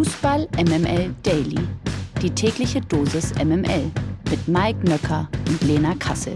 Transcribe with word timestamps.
Fußball 0.00 0.48
MML 0.56 1.14
Daily. 1.22 1.58
Die 2.22 2.30
tägliche 2.30 2.80
Dosis 2.80 3.34
MML 3.34 3.90
mit 4.30 4.48
Mike 4.48 4.78
Nöcker 4.88 5.28
und 5.46 5.62
Lena 5.64 5.94
Kassel. 5.96 6.32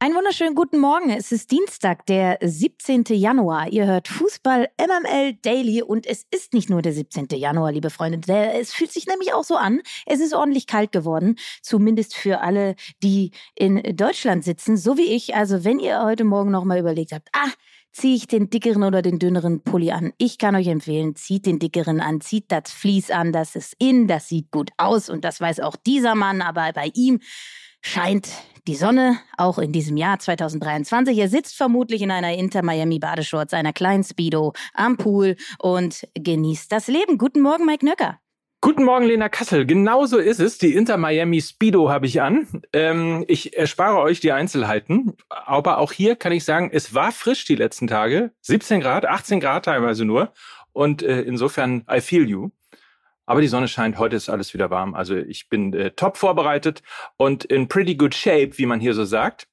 Einen 0.00 0.14
wunderschönen 0.14 0.54
guten 0.54 0.80
Morgen. 0.80 1.08
Es 1.08 1.32
ist 1.32 1.50
Dienstag, 1.50 2.04
der 2.04 2.36
17. 2.42 3.04
Januar. 3.08 3.68
Ihr 3.68 3.86
hört 3.86 4.06
Fußball 4.06 4.68
MML 4.78 5.32
Daily 5.40 5.80
und 5.80 6.06
es 6.06 6.26
ist 6.30 6.52
nicht 6.52 6.68
nur 6.68 6.82
der 6.82 6.92
17. 6.92 7.28
Januar, 7.32 7.72
liebe 7.72 7.88
Freunde. 7.88 8.52
Es 8.52 8.74
fühlt 8.74 8.92
sich 8.92 9.06
nämlich 9.06 9.32
auch 9.32 9.44
so 9.44 9.56
an. 9.56 9.80
Es 10.04 10.20
ist 10.20 10.34
ordentlich 10.34 10.66
kalt 10.66 10.92
geworden, 10.92 11.36
zumindest 11.62 12.14
für 12.14 12.42
alle, 12.42 12.74
die 13.02 13.30
in 13.54 13.82
Deutschland 13.96 14.44
sitzen, 14.44 14.76
so 14.76 14.98
wie 14.98 15.14
ich. 15.14 15.34
Also 15.34 15.64
wenn 15.64 15.78
ihr 15.78 16.02
heute 16.02 16.24
Morgen 16.24 16.50
noch 16.50 16.64
mal 16.64 16.78
überlegt 16.78 17.12
habt, 17.12 17.30
ah, 17.32 17.48
ziehe 17.94 18.16
ich 18.16 18.26
den 18.26 18.50
dickeren 18.50 18.82
oder 18.82 19.00
den 19.02 19.18
dünneren 19.18 19.62
Pulli 19.62 19.92
an. 19.92 20.12
Ich 20.18 20.38
kann 20.38 20.56
euch 20.56 20.66
empfehlen, 20.66 21.14
zieht 21.14 21.46
den 21.46 21.58
dickeren 21.58 22.00
an, 22.00 22.20
zieht 22.20 22.50
das 22.50 22.72
Vlies 22.72 23.10
an, 23.10 23.32
das 23.32 23.54
ist 23.54 23.74
in, 23.78 24.08
das 24.08 24.28
sieht 24.28 24.50
gut 24.50 24.70
aus 24.76 25.08
und 25.08 25.24
das 25.24 25.40
weiß 25.40 25.60
auch 25.60 25.76
dieser 25.76 26.14
Mann, 26.14 26.42
aber 26.42 26.72
bei 26.72 26.90
ihm 26.94 27.20
scheint 27.80 28.28
die 28.66 28.74
Sonne, 28.74 29.18
auch 29.36 29.58
in 29.58 29.72
diesem 29.72 29.96
Jahr 29.96 30.18
2023. 30.18 31.16
Er 31.16 31.28
sitzt 31.28 31.54
vermutlich 31.56 32.02
in 32.02 32.10
einer 32.10 32.34
Inter-Miami-Badeshorts, 32.34 33.54
einer 33.54 33.72
kleinen 33.72 34.04
Speedo 34.04 34.54
am 34.72 34.96
Pool 34.96 35.36
und 35.58 36.08
genießt 36.14 36.72
das 36.72 36.88
Leben. 36.88 37.18
Guten 37.18 37.42
Morgen, 37.42 37.66
Mike 37.66 37.84
Nöcker. 37.84 38.18
Guten 38.64 38.84
Morgen, 38.84 39.04
Lena 39.04 39.28
Kassel. 39.28 39.66
Genau 39.66 40.06
so 40.06 40.16
ist 40.16 40.40
es. 40.40 40.56
Die 40.56 40.72
Inter 40.72 40.96
Miami 40.96 41.42
Speedo 41.42 41.90
habe 41.90 42.06
ich 42.06 42.22
an. 42.22 42.62
Ähm, 42.72 43.22
ich 43.28 43.58
erspare 43.58 43.98
euch 43.98 44.20
die 44.20 44.32
Einzelheiten. 44.32 45.12
Aber 45.28 45.76
auch 45.76 45.92
hier 45.92 46.16
kann 46.16 46.32
ich 46.32 46.46
sagen, 46.46 46.70
es 46.72 46.94
war 46.94 47.12
frisch 47.12 47.44
die 47.44 47.56
letzten 47.56 47.88
Tage. 47.88 48.32
17 48.40 48.80
Grad, 48.80 49.04
18 49.04 49.38
Grad 49.40 49.66
teilweise 49.66 50.06
nur. 50.06 50.32
Und 50.72 51.02
äh, 51.02 51.20
insofern, 51.20 51.84
I 51.92 52.00
feel 52.00 52.26
you. 52.26 52.52
Aber 53.26 53.42
die 53.42 53.48
Sonne 53.48 53.68
scheint, 53.68 53.98
heute 53.98 54.16
ist 54.16 54.30
alles 54.30 54.54
wieder 54.54 54.70
warm. 54.70 54.94
Also 54.94 55.14
ich 55.14 55.50
bin 55.50 55.74
äh, 55.74 55.90
top 55.90 56.16
vorbereitet 56.16 56.82
und 57.18 57.44
in 57.44 57.68
pretty 57.68 57.96
good 57.96 58.14
shape, 58.14 58.56
wie 58.56 58.64
man 58.64 58.80
hier 58.80 58.94
so 58.94 59.04
sagt. 59.04 59.46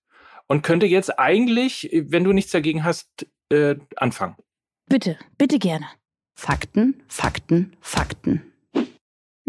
Und 0.47 0.61
könnte 0.61 0.85
jetzt 0.85 1.19
eigentlich, 1.19 1.89
wenn 1.91 2.23
du 2.23 2.31
nichts 2.31 2.51
dagegen 2.53 2.85
hast, 2.85 3.27
äh, 3.49 3.75
anfangen. 3.97 4.37
Bitte, 4.87 5.19
bitte 5.37 5.59
gerne. 5.59 5.87
Fakten, 6.33 7.03
Fakten, 7.09 7.75
Fakten. 7.81 8.50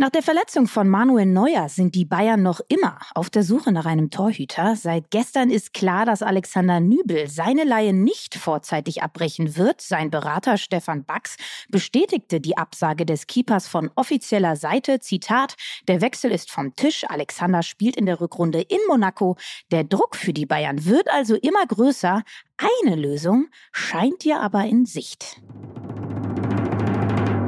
Nach 0.03 0.11
der 0.11 0.25
Verletzung 0.25 0.67
von 0.67 0.89
Manuel 0.89 1.27
Neuer 1.27 1.69
sind 1.69 1.95
die 1.95 2.05
Bayern 2.05 2.43
noch 2.43 2.61
immer 2.67 2.99
auf 3.15 3.31
der 3.31 3.45
Suche 3.45 3.71
nach 3.71 3.87
einem 3.87 4.11
Torhüter. 4.11 4.75
Seit 4.75 5.13
gestern 5.13 5.49
ist 5.49 5.75
klar, 5.75 6.05
dass 6.07 6.23
Alexander 6.23 6.81
Nübel 6.81 7.29
seine 7.29 7.63
Leihe 7.63 7.93
nicht 7.93 8.35
vorzeitig 8.35 9.05
abbrechen 9.05 9.57
wird. 9.57 9.81
Sein 9.81 10.11
Berater 10.11 10.59
Stefan 10.59 11.05
Bax 11.05 11.37
bestätigte 11.69 12.41
die 12.41 12.57
Absage 12.57 13.07
des 13.07 13.29
Keepers 13.29 13.69
von 13.69 13.93
offizieller 13.95 14.57
Seite. 14.57 14.99
Zitat, 14.99 15.55
der 15.87 16.01
Wechsel 16.01 16.33
ist 16.33 16.51
vom 16.51 16.75
Tisch. 16.75 17.05
Alexander 17.09 17.63
spielt 17.63 17.97
in 17.97 18.07
der 18.07 18.21
Rückrunde 18.21 18.61
in 18.61 18.81
Monaco. 18.89 19.37
Der 19.71 19.85
Druck 19.85 20.17
für 20.17 20.33
die 20.33 20.47
Bayern 20.47 20.85
wird 20.85 21.09
also 21.13 21.37
immer 21.37 21.65
größer. 21.65 22.25
Eine 22.57 22.97
Lösung 22.97 23.47
scheint 23.71 24.25
ja 24.25 24.41
aber 24.41 24.65
in 24.65 24.85
Sicht. 24.85 25.41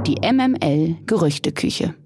Die 0.07 0.21
MML 0.23 0.99
Gerüchteküche. 1.05 1.97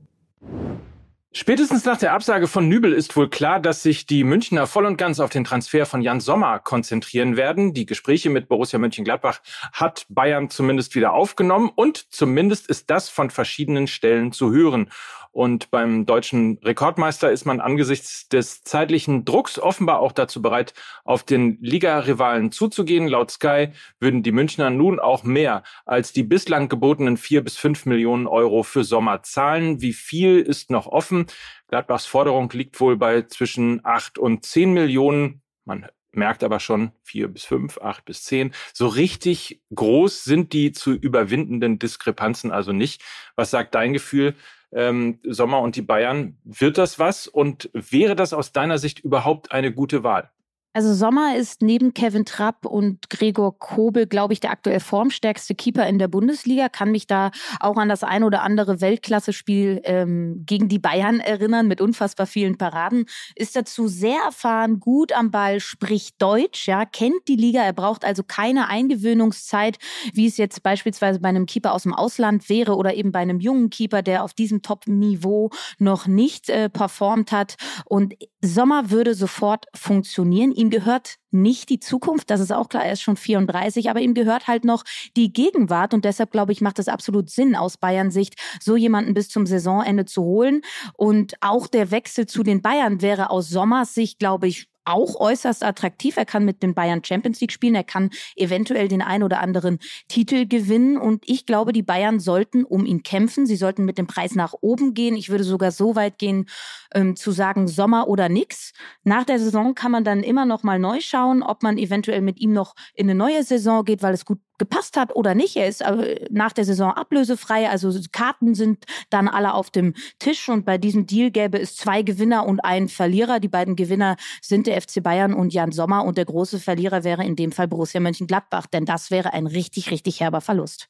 Spätestens 1.40 1.84
nach 1.84 1.98
der 1.98 2.14
Absage 2.14 2.48
von 2.48 2.68
Nübel 2.68 2.92
ist 2.92 3.14
wohl 3.14 3.28
klar, 3.28 3.60
dass 3.60 3.82
sich 3.82 4.06
die 4.06 4.24
Münchner 4.24 4.66
voll 4.66 4.86
und 4.86 4.96
ganz 4.96 5.20
auf 5.20 5.30
den 5.30 5.44
Transfer 5.44 5.86
von 5.86 6.00
Jan 6.00 6.20
Sommer 6.20 6.58
konzentrieren 6.58 7.36
werden. 7.36 7.74
Die 7.74 7.86
Gespräche 7.86 8.28
mit 8.28 8.48
Borussia 8.48 8.78
Mönchengladbach 8.78 9.40
hat 9.72 10.06
Bayern 10.08 10.50
zumindest 10.50 10.94
wieder 10.94 11.12
aufgenommen 11.12 11.70
und 11.74 12.12
zumindest 12.12 12.68
ist 12.68 12.90
das 12.90 13.08
von 13.08 13.30
verschiedenen 13.30 13.86
Stellen 13.86 14.32
zu 14.32 14.50
hören. 14.50 14.90
Und 15.38 15.70
beim 15.70 16.04
deutschen 16.04 16.58
Rekordmeister 16.64 17.30
ist 17.30 17.44
man 17.44 17.60
angesichts 17.60 18.28
des 18.28 18.64
zeitlichen 18.64 19.24
Drucks 19.24 19.56
offenbar 19.56 20.00
auch 20.00 20.10
dazu 20.10 20.42
bereit, 20.42 20.74
auf 21.04 21.22
den 21.22 21.58
Liga-Rivalen 21.60 22.50
zuzugehen. 22.50 23.06
Laut 23.06 23.30
Sky 23.30 23.68
würden 24.00 24.24
die 24.24 24.32
Münchner 24.32 24.70
nun 24.70 24.98
auch 24.98 25.22
mehr 25.22 25.62
als 25.86 26.12
die 26.12 26.24
bislang 26.24 26.68
gebotenen 26.68 27.16
vier 27.16 27.44
bis 27.44 27.56
fünf 27.56 27.86
Millionen 27.86 28.26
Euro 28.26 28.64
für 28.64 28.82
Sommer 28.82 29.22
zahlen. 29.22 29.80
Wie 29.80 29.92
viel 29.92 30.40
ist 30.40 30.72
noch 30.72 30.88
offen? 30.88 31.26
Gladbachs 31.68 32.06
Forderung 32.06 32.50
liegt 32.50 32.80
wohl 32.80 32.96
bei 32.96 33.22
zwischen 33.22 33.80
acht 33.84 34.18
und 34.18 34.44
zehn 34.44 34.72
Millionen. 34.72 35.42
Man 35.64 35.86
merkt 36.10 36.42
aber 36.42 36.58
schon 36.58 36.90
vier 37.04 37.28
bis 37.28 37.44
fünf, 37.44 37.78
acht 37.78 38.04
bis 38.06 38.24
zehn. 38.24 38.52
So 38.74 38.88
richtig 38.88 39.60
groß 39.72 40.24
sind 40.24 40.52
die 40.52 40.72
zu 40.72 40.94
überwindenden 40.94 41.78
Diskrepanzen 41.78 42.50
also 42.50 42.72
nicht. 42.72 43.02
Was 43.36 43.50
sagt 43.50 43.76
dein 43.76 43.92
Gefühl? 43.92 44.34
Ähm, 44.72 45.18
Sommer 45.24 45.60
und 45.60 45.76
die 45.76 45.82
Bayern. 45.82 46.36
Wird 46.44 46.78
das 46.78 46.98
was 46.98 47.26
und 47.26 47.70
wäre 47.72 48.16
das 48.16 48.32
aus 48.32 48.52
deiner 48.52 48.78
Sicht 48.78 49.00
überhaupt 49.00 49.52
eine 49.52 49.72
gute 49.72 50.02
Wahl? 50.02 50.30
Also 50.74 50.92
Sommer 50.92 51.34
ist 51.34 51.62
neben 51.62 51.94
Kevin 51.94 52.26
Trapp 52.26 52.66
und 52.66 53.08
Gregor 53.08 53.58
Kobel, 53.58 54.06
glaube 54.06 54.34
ich, 54.34 54.40
der 54.40 54.50
aktuell 54.50 54.80
formstärkste 54.80 55.54
Keeper 55.54 55.86
in 55.86 55.98
der 55.98 56.08
Bundesliga. 56.08 56.68
Kann 56.68 56.92
mich 56.92 57.06
da 57.06 57.30
auch 57.58 57.78
an 57.78 57.88
das 57.88 58.04
ein 58.04 58.22
oder 58.22 58.42
andere 58.42 58.82
Weltklasse-Spiel 58.82 59.80
ähm, 59.84 60.42
gegen 60.44 60.68
die 60.68 60.78
Bayern 60.78 61.20
erinnern 61.20 61.68
mit 61.68 61.80
unfassbar 61.80 62.26
vielen 62.26 62.58
Paraden. 62.58 63.06
Ist 63.34 63.56
dazu 63.56 63.88
sehr 63.88 64.18
erfahren, 64.26 64.78
gut 64.78 65.12
am 65.12 65.30
Ball, 65.30 65.58
spricht 65.60 66.20
Deutsch, 66.20 66.68
ja, 66.68 66.84
kennt 66.84 67.26
die 67.28 67.36
Liga. 67.36 67.62
Er 67.62 67.72
braucht 67.72 68.04
also 68.04 68.22
keine 68.22 68.68
Eingewöhnungszeit, 68.68 69.78
wie 70.12 70.26
es 70.26 70.36
jetzt 70.36 70.62
beispielsweise 70.62 71.18
bei 71.18 71.30
einem 71.30 71.46
Keeper 71.46 71.72
aus 71.72 71.84
dem 71.84 71.94
Ausland 71.94 72.50
wäre 72.50 72.76
oder 72.76 72.94
eben 72.94 73.10
bei 73.10 73.20
einem 73.20 73.40
jungen 73.40 73.70
Keeper, 73.70 74.02
der 74.02 74.22
auf 74.22 74.34
diesem 74.34 74.60
Top-Niveau 74.60 75.50
noch 75.78 76.06
nicht 76.06 76.50
äh, 76.50 76.68
performt 76.68 77.32
hat. 77.32 77.56
Und 77.86 78.14
Sommer 78.42 78.90
würde 78.90 79.14
sofort 79.14 79.64
funktionieren 79.74 80.52
ihm 80.58 80.70
gehört 80.70 81.16
nicht 81.30 81.68
die 81.68 81.78
Zukunft, 81.78 82.30
das 82.30 82.40
ist 82.40 82.52
auch 82.52 82.68
klar, 82.68 82.84
er 82.84 82.92
ist 82.92 83.02
schon 83.02 83.16
34, 83.16 83.90
aber 83.90 84.00
ihm 84.00 84.14
gehört 84.14 84.48
halt 84.48 84.64
noch 84.64 84.82
die 85.16 85.32
Gegenwart 85.32 85.94
und 85.94 86.04
deshalb 86.04 86.32
glaube 86.32 86.52
ich, 86.52 86.60
macht 86.60 86.78
es 86.78 86.88
absolut 86.88 87.30
Sinn 87.30 87.54
aus 87.54 87.76
Bayern 87.76 88.10
Sicht, 88.10 88.34
so 88.60 88.76
jemanden 88.76 89.14
bis 89.14 89.28
zum 89.28 89.46
Saisonende 89.46 90.04
zu 90.04 90.22
holen. 90.22 90.62
Und 90.94 91.34
auch 91.40 91.68
der 91.68 91.90
Wechsel 91.90 92.26
zu 92.26 92.42
den 92.42 92.60
Bayern 92.60 93.00
wäre 93.02 93.30
aus 93.30 93.48
Sommers 93.48 93.94
Sicht, 93.94 94.18
glaube 94.18 94.48
ich, 94.48 94.66
auch 94.88 95.20
äußerst 95.20 95.64
attraktiv. 95.64 96.16
Er 96.16 96.24
kann 96.24 96.44
mit 96.44 96.62
den 96.62 96.74
Bayern 96.74 97.04
Champions 97.04 97.40
League 97.40 97.52
spielen. 97.52 97.74
Er 97.74 97.84
kann 97.84 98.10
eventuell 98.36 98.88
den 98.88 99.02
ein 99.02 99.22
oder 99.22 99.40
anderen 99.40 99.78
Titel 100.08 100.46
gewinnen. 100.46 100.96
Und 100.98 101.24
ich 101.26 101.46
glaube, 101.46 101.72
die 101.72 101.82
Bayern 101.82 102.20
sollten 102.20 102.64
um 102.64 102.86
ihn 102.86 103.02
kämpfen. 103.02 103.46
Sie 103.46 103.56
sollten 103.56 103.84
mit 103.84 103.98
dem 103.98 104.06
Preis 104.06 104.34
nach 104.34 104.54
oben 104.60 104.94
gehen. 104.94 105.16
Ich 105.16 105.28
würde 105.28 105.44
sogar 105.44 105.70
so 105.70 105.96
weit 105.96 106.18
gehen, 106.18 106.46
ähm, 106.94 107.16
zu 107.16 107.30
sagen 107.30 107.68
Sommer 107.68 108.08
oder 108.08 108.28
nix. 108.28 108.72
Nach 109.04 109.24
der 109.24 109.38
Saison 109.38 109.74
kann 109.74 109.92
man 109.92 110.04
dann 110.04 110.22
immer 110.22 110.46
noch 110.46 110.62
mal 110.62 110.78
neu 110.78 111.00
schauen, 111.00 111.42
ob 111.42 111.62
man 111.62 111.78
eventuell 111.78 112.20
mit 112.20 112.40
ihm 112.40 112.52
noch 112.52 112.74
in 112.94 113.08
eine 113.08 113.18
neue 113.18 113.42
Saison 113.42 113.84
geht, 113.84 114.02
weil 114.02 114.14
es 114.14 114.24
gut 114.24 114.40
gepasst 114.58 114.96
hat 114.96 115.14
oder 115.14 115.34
nicht. 115.34 115.56
Er 115.56 115.68
ist 115.68 115.80
äh, 115.80 116.26
nach 116.30 116.52
der 116.52 116.64
Saison 116.64 116.92
ablösefrei, 116.92 117.68
also 117.68 117.90
Karten 118.12 118.54
sind 118.54 118.84
dann 119.10 119.28
alle 119.28 119.54
auf 119.54 119.70
dem 119.70 119.94
Tisch 120.18 120.48
und 120.48 120.64
bei 120.64 120.78
diesem 120.78 121.06
Deal 121.06 121.30
gäbe 121.30 121.58
es 121.58 121.76
zwei 121.76 122.02
Gewinner 122.02 122.46
und 122.46 122.60
einen 122.60 122.88
Verlierer. 122.88 123.40
Die 123.40 123.48
beiden 123.48 123.76
Gewinner 123.76 124.16
sind 124.42 124.66
der 124.66 124.80
FC 124.80 125.02
Bayern 125.02 125.34
und 125.34 125.52
Jan 125.52 125.72
Sommer 125.72 126.04
und 126.04 126.18
der 126.18 126.24
große 126.24 126.58
Verlierer 126.58 127.04
wäre 127.04 127.24
in 127.24 127.36
dem 127.36 127.52
Fall 127.52 127.68
Borussia 127.68 128.00
Mönchengladbach, 128.00 128.66
denn 128.66 128.84
das 128.84 129.10
wäre 129.10 129.32
ein 129.32 129.46
richtig, 129.46 129.90
richtig 129.90 130.20
herber 130.20 130.40
Verlust. 130.40 130.88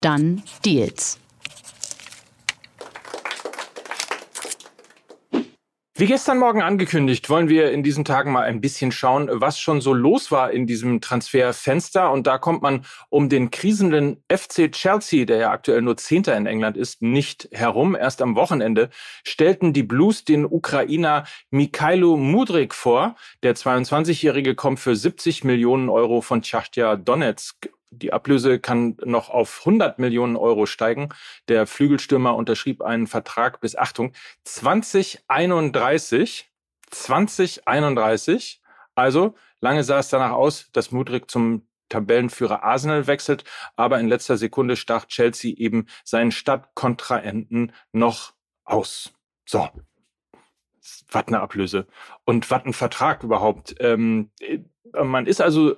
Dann 0.00 0.42
Deals. 0.64 1.18
Wie 6.00 6.06
gestern 6.06 6.38
Morgen 6.38 6.62
angekündigt, 6.62 7.28
wollen 7.28 7.48
wir 7.48 7.72
in 7.72 7.82
diesen 7.82 8.04
Tagen 8.04 8.30
mal 8.30 8.44
ein 8.44 8.60
bisschen 8.60 8.92
schauen, 8.92 9.28
was 9.32 9.58
schon 9.58 9.80
so 9.80 9.92
los 9.92 10.30
war 10.30 10.52
in 10.52 10.64
diesem 10.64 11.00
Transferfenster. 11.00 12.12
Und 12.12 12.28
da 12.28 12.38
kommt 12.38 12.62
man 12.62 12.84
um 13.08 13.28
den 13.28 13.50
krisenden 13.50 14.22
FC 14.30 14.70
Chelsea, 14.70 15.24
der 15.24 15.38
ja 15.38 15.50
aktuell 15.50 15.82
nur 15.82 15.96
Zehnter 15.96 16.36
in 16.36 16.46
England 16.46 16.76
ist, 16.76 17.02
nicht 17.02 17.48
herum. 17.50 17.96
Erst 17.96 18.22
am 18.22 18.36
Wochenende 18.36 18.90
stellten 19.24 19.72
die 19.72 19.82
Blues 19.82 20.24
den 20.24 20.44
Ukrainer 20.44 21.24
Mikhailo 21.50 22.16
Mudrik 22.16 22.76
vor. 22.76 23.16
Der 23.42 23.56
22-Jährige 23.56 24.54
kommt 24.54 24.78
für 24.78 24.94
70 24.94 25.42
Millionen 25.42 25.88
Euro 25.88 26.20
von 26.20 26.44
Schachtja 26.44 26.94
Donetsk 26.94 27.70
die 27.90 28.12
Ablöse 28.12 28.60
kann 28.60 28.96
noch 29.04 29.30
auf 29.30 29.60
100 29.60 29.98
Millionen 29.98 30.36
Euro 30.36 30.66
steigen. 30.66 31.08
Der 31.48 31.66
Flügelstürmer 31.66 32.36
unterschrieb 32.36 32.82
einen 32.82 33.06
Vertrag 33.06 33.60
bis, 33.60 33.76
Achtung, 33.76 34.12
2031. 34.44 36.50
2031. 36.90 38.62
Also, 38.94 39.34
lange 39.60 39.84
sah 39.84 39.98
es 39.98 40.08
danach 40.08 40.32
aus, 40.32 40.70
dass 40.72 40.90
Mudrik 40.90 41.30
zum 41.30 41.66
Tabellenführer 41.88 42.62
Arsenal 42.62 43.06
wechselt, 43.06 43.44
aber 43.76 43.98
in 43.98 44.08
letzter 44.08 44.36
Sekunde 44.36 44.76
stach 44.76 45.06
Chelsea 45.06 45.54
eben 45.56 45.86
seinen 46.04 46.32
Stadtkontrahenten 46.32 47.72
noch 47.92 48.34
aus. 48.64 49.12
So. 49.46 49.68
Was 51.10 51.28
eine 51.28 51.40
Ablöse. 51.40 51.86
Und 52.24 52.50
was 52.50 52.64
ein 52.64 52.72
Vertrag 52.72 53.22
überhaupt. 53.22 53.74
Ähm, 53.80 54.30
äh, 54.40 54.60
man 55.02 55.26
ist 55.26 55.40
also 55.40 55.76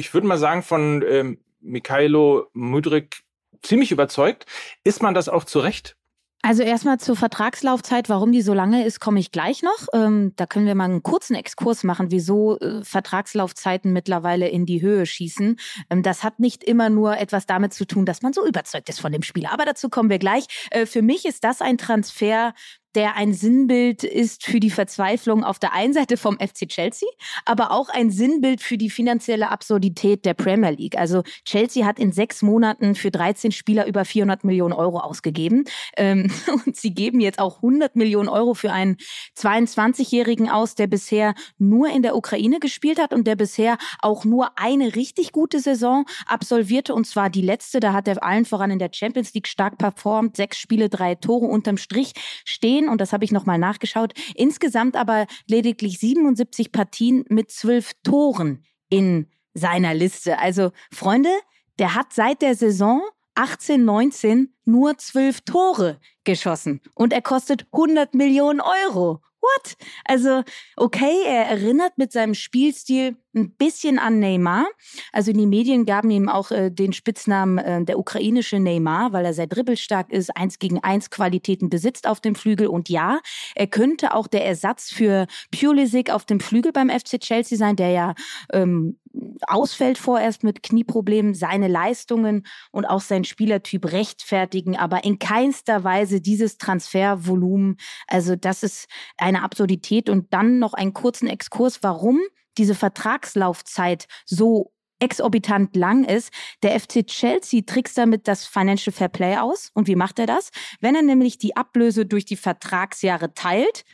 ich 0.00 0.14
würde 0.14 0.26
mal 0.26 0.38
sagen, 0.38 0.62
von 0.62 1.04
ähm, 1.06 1.38
Mikhailo 1.60 2.48
Mudrik 2.52 3.22
ziemlich 3.62 3.92
überzeugt. 3.92 4.46
Ist 4.82 5.02
man 5.02 5.14
das 5.14 5.28
auch 5.28 5.44
zu 5.44 5.60
Recht? 5.60 5.96
Also 6.42 6.62
erstmal 6.62 6.98
zur 6.98 7.16
Vertragslaufzeit, 7.16 8.08
warum 8.08 8.32
die 8.32 8.40
so 8.40 8.54
lange 8.54 8.86
ist, 8.86 8.98
komme 8.98 9.20
ich 9.20 9.30
gleich 9.30 9.62
noch. 9.62 9.88
Ähm, 9.92 10.32
da 10.36 10.46
können 10.46 10.64
wir 10.64 10.74
mal 10.74 10.84
einen 10.84 11.02
kurzen 11.02 11.34
Exkurs 11.34 11.84
machen, 11.84 12.10
wieso 12.10 12.58
äh, 12.60 12.82
Vertragslaufzeiten 12.82 13.92
mittlerweile 13.92 14.48
in 14.48 14.64
die 14.64 14.80
Höhe 14.80 15.04
schießen. 15.04 15.60
Ähm, 15.90 16.02
das 16.02 16.24
hat 16.24 16.40
nicht 16.40 16.64
immer 16.64 16.88
nur 16.88 17.18
etwas 17.18 17.44
damit 17.44 17.74
zu 17.74 17.86
tun, 17.86 18.06
dass 18.06 18.22
man 18.22 18.32
so 18.32 18.46
überzeugt 18.46 18.88
ist 18.88 19.00
von 19.00 19.12
dem 19.12 19.22
Spieler. 19.22 19.52
Aber 19.52 19.66
dazu 19.66 19.90
kommen 19.90 20.08
wir 20.08 20.18
gleich. 20.18 20.46
Äh, 20.70 20.86
für 20.86 21.02
mich 21.02 21.26
ist 21.26 21.44
das 21.44 21.60
ein 21.60 21.76
Transfer, 21.76 22.54
der 22.94 23.16
ein 23.16 23.32
Sinnbild 23.32 24.04
ist 24.04 24.44
für 24.44 24.60
die 24.60 24.70
Verzweiflung 24.70 25.44
auf 25.44 25.58
der 25.58 25.72
einen 25.72 25.92
Seite 25.92 26.16
vom 26.16 26.38
FC 26.38 26.68
Chelsea, 26.68 27.08
aber 27.44 27.70
auch 27.70 27.88
ein 27.88 28.10
Sinnbild 28.10 28.60
für 28.60 28.76
die 28.76 28.90
finanzielle 28.90 29.50
Absurdität 29.50 30.24
der 30.24 30.34
Premier 30.34 30.70
League. 30.70 30.98
Also 30.98 31.22
Chelsea 31.44 31.86
hat 31.86 31.98
in 31.98 32.12
sechs 32.12 32.42
Monaten 32.42 32.94
für 32.94 33.10
13 33.10 33.52
Spieler 33.52 33.86
über 33.86 34.04
400 34.04 34.44
Millionen 34.44 34.72
Euro 34.72 34.98
ausgegeben. 34.98 35.64
Ähm, 35.96 36.30
und 36.66 36.76
sie 36.76 36.92
geben 36.92 37.20
jetzt 37.20 37.38
auch 37.38 37.56
100 37.56 37.94
Millionen 37.96 38.28
Euro 38.28 38.54
für 38.54 38.72
einen 38.72 38.96
22-Jährigen 39.36 40.50
aus, 40.50 40.74
der 40.74 40.86
bisher 40.86 41.34
nur 41.58 41.88
in 41.90 42.02
der 42.02 42.16
Ukraine 42.16 42.58
gespielt 42.58 42.98
hat 42.98 43.12
und 43.12 43.26
der 43.26 43.36
bisher 43.36 43.78
auch 44.00 44.24
nur 44.24 44.58
eine 44.58 44.96
richtig 44.96 45.32
gute 45.32 45.60
Saison 45.60 46.04
absolvierte, 46.26 46.94
und 46.94 47.06
zwar 47.06 47.30
die 47.30 47.42
letzte. 47.42 47.80
Da 47.80 47.92
hat 47.92 48.08
er 48.08 48.22
allen 48.22 48.44
voran 48.44 48.70
in 48.70 48.78
der 48.78 48.90
Champions 48.92 49.32
League 49.34 49.46
stark 49.48 49.78
performt. 49.78 50.36
Sechs 50.36 50.58
Spiele, 50.58 50.88
drei 50.88 51.14
Tore 51.14 51.46
unterm 51.46 51.76
Strich 51.76 52.12
stehen 52.44 52.79
stehen, 52.80 52.88
und 52.88 53.00
das 53.00 53.12
habe 53.12 53.24
ich 53.24 53.32
nochmal 53.32 53.58
nachgeschaut, 53.58 54.12
insgesamt 54.34 54.96
aber 54.96 55.26
lediglich 55.46 55.98
77 55.98 56.72
Partien 56.72 57.24
mit 57.28 57.50
zwölf 57.50 57.92
Toren 58.02 58.64
in 58.88 59.26
seiner 59.54 59.94
Liste. 59.94 60.38
Also, 60.38 60.72
Freunde, 60.92 61.30
der 61.78 61.94
hat 61.94 62.12
seit 62.12 62.42
der 62.42 62.54
Saison 62.54 63.02
18, 63.34 63.84
19 63.84 64.54
nur 64.64 64.98
zwölf 64.98 65.40
Tore 65.42 65.98
geschossen 66.24 66.80
und 66.94 67.12
er 67.12 67.22
kostet 67.22 67.66
100 67.72 68.14
Millionen 68.14 68.60
Euro. 68.60 69.20
What? 69.40 69.76
Also, 70.04 70.42
okay, 70.76 71.22
er 71.26 71.46
erinnert 71.46 71.96
mit 71.96 72.12
seinem 72.12 72.34
Spielstil 72.34 73.16
ein 73.34 73.52
bisschen 73.52 73.98
an 73.98 74.18
Neymar. 74.18 74.66
Also 75.12 75.32
die 75.32 75.46
Medien 75.46 75.84
gaben 75.84 76.10
ihm 76.10 76.28
auch 76.28 76.50
äh, 76.50 76.70
den 76.70 76.92
Spitznamen 76.92 77.58
äh, 77.58 77.84
der 77.84 77.98
ukrainische 77.98 78.58
Neymar, 78.58 79.12
weil 79.12 79.24
er 79.24 79.34
sehr 79.34 79.46
dribbelstark 79.46 80.10
ist, 80.10 80.36
eins 80.36 80.58
gegen 80.58 80.82
eins 80.82 81.10
Qualitäten 81.10 81.70
besitzt 81.70 82.06
auf 82.06 82.20
dem 82.20 82.34
Flügel. 82.34 82.66
Und 82.66 82.88
ja, 82.88 83.20
er 83.54 83.66
könnte 83.66 84.14
auch 84.14 84.26
der 84.26 84.44
Ersatz 84.44 84.90
für 84.90 85.26
Pulisic 85.50 86.10
auf 86.10 86.24
dem 86.24 86.40
Flügel 86.40 86.72
beim 86.72 86.90
FC 86.90 87.20
Chelsea 87.20 87.56
sein, 87.56 87.76
der 87.76 87.90
ja 87.90 88.14
ähm, 88.52 88.98
ausfällt 89.46 89.98
vorerst 89.98 90.44
mit 90.44 90.62
Knieproblemen, 90.62 91.34
seine 91.34 91.68
Leistungen 91.68 92.46
und 92.70 92.84
auch 92.84 93.00
sein 93.00 93.24
Spielertyp 93.24 93.92
rechtfertigen, 93.92 94.76
aber 94.76 95.04
in 95.04 95.18
keinster 95.18 95.84
Weise 95.84 96.20
dieses 96.20 96.58
Transfervolumen. 96.58 97.76
Also 98.06 98.36
das 98.36 98.62
ist 98.62 98.88
eine 99.16 99.42
Absurdität. 99.42 100.08
Und 100.08 100.32
dann 100.32 100.58
noch 100.58 100.74
einen 100.74 100.92
kurzen 100.92 101.28
Exkurs, 101.28 101.82
warum 101.82 102.20
diese 102.60 102.74
Vertragslaufzeit 102.74 104.06
so 104.26 104.70
exorbitant 104.98 105.74
lang 105.76 106.04
ist. 106.04 106.30
Der 106.62 106.78
FC 106.78 107.06
Chelsea 107.06 107.62
trickst 107.64 107.96
damit 107.96 108.28
das 108.28 108.46
Financial 108.46 108.92
Fair 108.92 109.08
Play 109.08 109.38
aus. 109.38 109.70
Und 109.72 109.88
wie 109.88 109.96
macht 109.96 110.18
er 110.18 110.26
das? 110.26 110.50
Wenn 110.80 110.94
er 110.94 111.00
nämlich 111.00 111.38
die 111.38 111.56
Ablöse 111.56 112.04
durch 112.04 112.26
die 112.26 112.36
Vertragsjahre 112.36 113.32
teilt, 113.32 113.86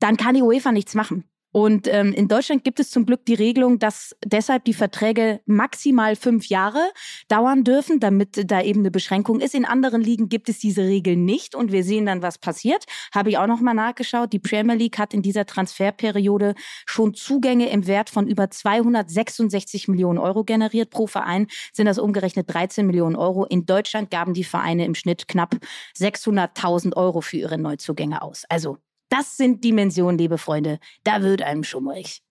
dann 0.00 0.16
kann 0.16 0.34
die 0.34 0.42
UEFA 0.42 0.72
nichts 0.72 0.94
machen. 0.94 1.30
Und 1.52 1.86
ähm, 1.88 2.12
in 2.14 2.28
Deutschland 2.28 2.64
gibt 2.64 2.80
es 2.80 2.90
zum 2.90 3.04
Glück 3.06 3.26
die 3.26 3.34
Regelung, 3.34 3.78
dass 3.78 4.16
deshalb 4.24 4.64
die 4.64 4.72
Verträge 4.72 5.40
maximal 5.46 6.16
fünf 6.16 6.46
Jahre 6.46 6.80
dauern 7.28 7.62
dürfen, 7.62 8.00
damit 8.00 8.50
da 8.50 8.62
eben 8.62 8.80
eine 8.80 8.90
Beschränkung 8.90 9.40
ist. 9.40 9.54
In 9.54 9.66
anderen 9.66 10.00
Ligen 10.00 10.30
gibt 10.30 10.48
es 10.48 10.58
diese 10.58 10.82
Regel 10.82 11.16
nicht 11.16 11.54
und 11.54 11.70
wir 11.70 11.84
sehen 11.84 12.06
dann, 12.06 12.22
was 12.22 12.38
passiert. 12.38 12.86
Habe 13.14 13.30
ich 13.30 13.38
auch 13.38 13.46
noch 13.46 13.60
mal 13.60 13.74
nachgeschaut. 13.74 14.32
Die 14.32 14.38
Premier 14.38 14.74
League 14.74 14.98
hat 14.98 15.12
in 15.12 15.20
dieser 15.20 15.44
Transferperiode 15.44 16.54
schon 16.86 17.14
Zugänge 17.14 17.68
im 17.68 17.86
Wert 17.86 18.08
von 18.08 18.26
über 18.26 18.50
266 18.50 19.88
Millionen 19.88 20.18
Euro 20.18 20.44
generiert. 20.44 20.90
Pro 20.90 21.06
Verein 21.06 21.48
sind 21.72 21.86
das 21.86 21.98
umgerechnet 21.98 22.52
13 22.52 22.86
Millionen 22.86 23.16
Euro. 23.16 23.44
In 23.44 23.66
Deutschland 23.66 24.10
gaben 24.10 24.32
die 24.32 24.44
Vereine 24.44 24.86
im 24.86 24.94
Schnitt 24.94 25.28
knapp 25.28 25.54
600.000 25.98 26.96
Euro 26.96 27.20
für 27.20 27.36
ihre 27.36 27.58
Neuzugänge 27.58 28.22
aus. 28.22 28.44
Also 28.48 28.78
das 29.12 29.36
sind 29.36 29.62
Dimensionen, 29.62 30.16
liebe 30.18 30.38
Freunde. 30.38 30.78
Da 31.04 31.22
wird 31.22 31.42
einem 31.42 31.64
schummrig. 31.64 32.22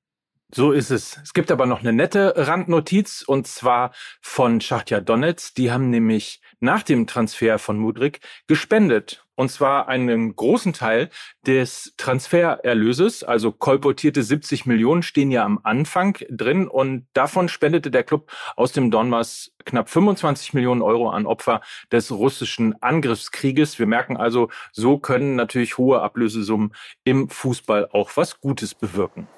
So 0.54 0.74
ist 0.74 0.92
es. 0.92 1.18
Es 1.24 1.34
gibt 1.34 1.50
aber 1.50 1.66
noch 1.66 1.80
eine 1.80 1.94
nette 1.94 2.34
Randnotiz 2.36 3.24
und 3.26 3.48
zwar 3.48 3.94
von 4.22 4.60
Schachtja 4.60 5.00
Donetsk. 5.00 5.56
Die 5.56 5.72
haben 5.72 5.90
nämlich 5.90 6.42
nach 6.60 6.84
dem 6.84 7.08
Transfer 7.08 7.58
von 7.58 7.78
Mudrik 7.78 8.20
gespendet. 8.48 9.26
Und 9.36 9.50
zwar 9.50 9.88
einen 9.88 10.36
großen 10.36 10.74
Teil 10.74 11.10
des 11.48 11.94
Transfererlöses, 11.96 13.24
also 13.24 13.54
kolportierte 13.54 14.24
70 14.24 14.66
Millionen 14.66 15.04
stehen 15.04 15.32
ja 15.32 15.46
am 15.46 15.62
Anfang 15.64 16.18
drin 16.30 16.68
und 16.68 17.08
davon 17.14 17.48
spendete 17.48 17.90
der 17.90 18.04
Club 18.04 18.30
aus 18.58 18.74
dem 18.74 18.92
Donbass 18.92 19.54
knapp 19.64 19.90
25 19.90 20.54
Millionen 20.54 20.82
Euro 20.82 21.10
an 21.10 21.26
Opfer 21.26 21.62
des 21.94 22.12
russischen 22.12 22.76
Angriffskrieges. 22.84 23.80
Wir 23.80 23.88
merken 23.88 24.18
also, 24.18 24.50
so 24.74 25.00
können 25.00 25.38
natürlich 25.38 25.78
hohe 25.78 26.02
Ablösesummen 26.02 26.76
im 27.06 27.30
Fußball 27.30 27.88
auch 27.94 28.12
was 28.18 28.42
Gutes 28.42 28.76
bewirken. 28.76 29.30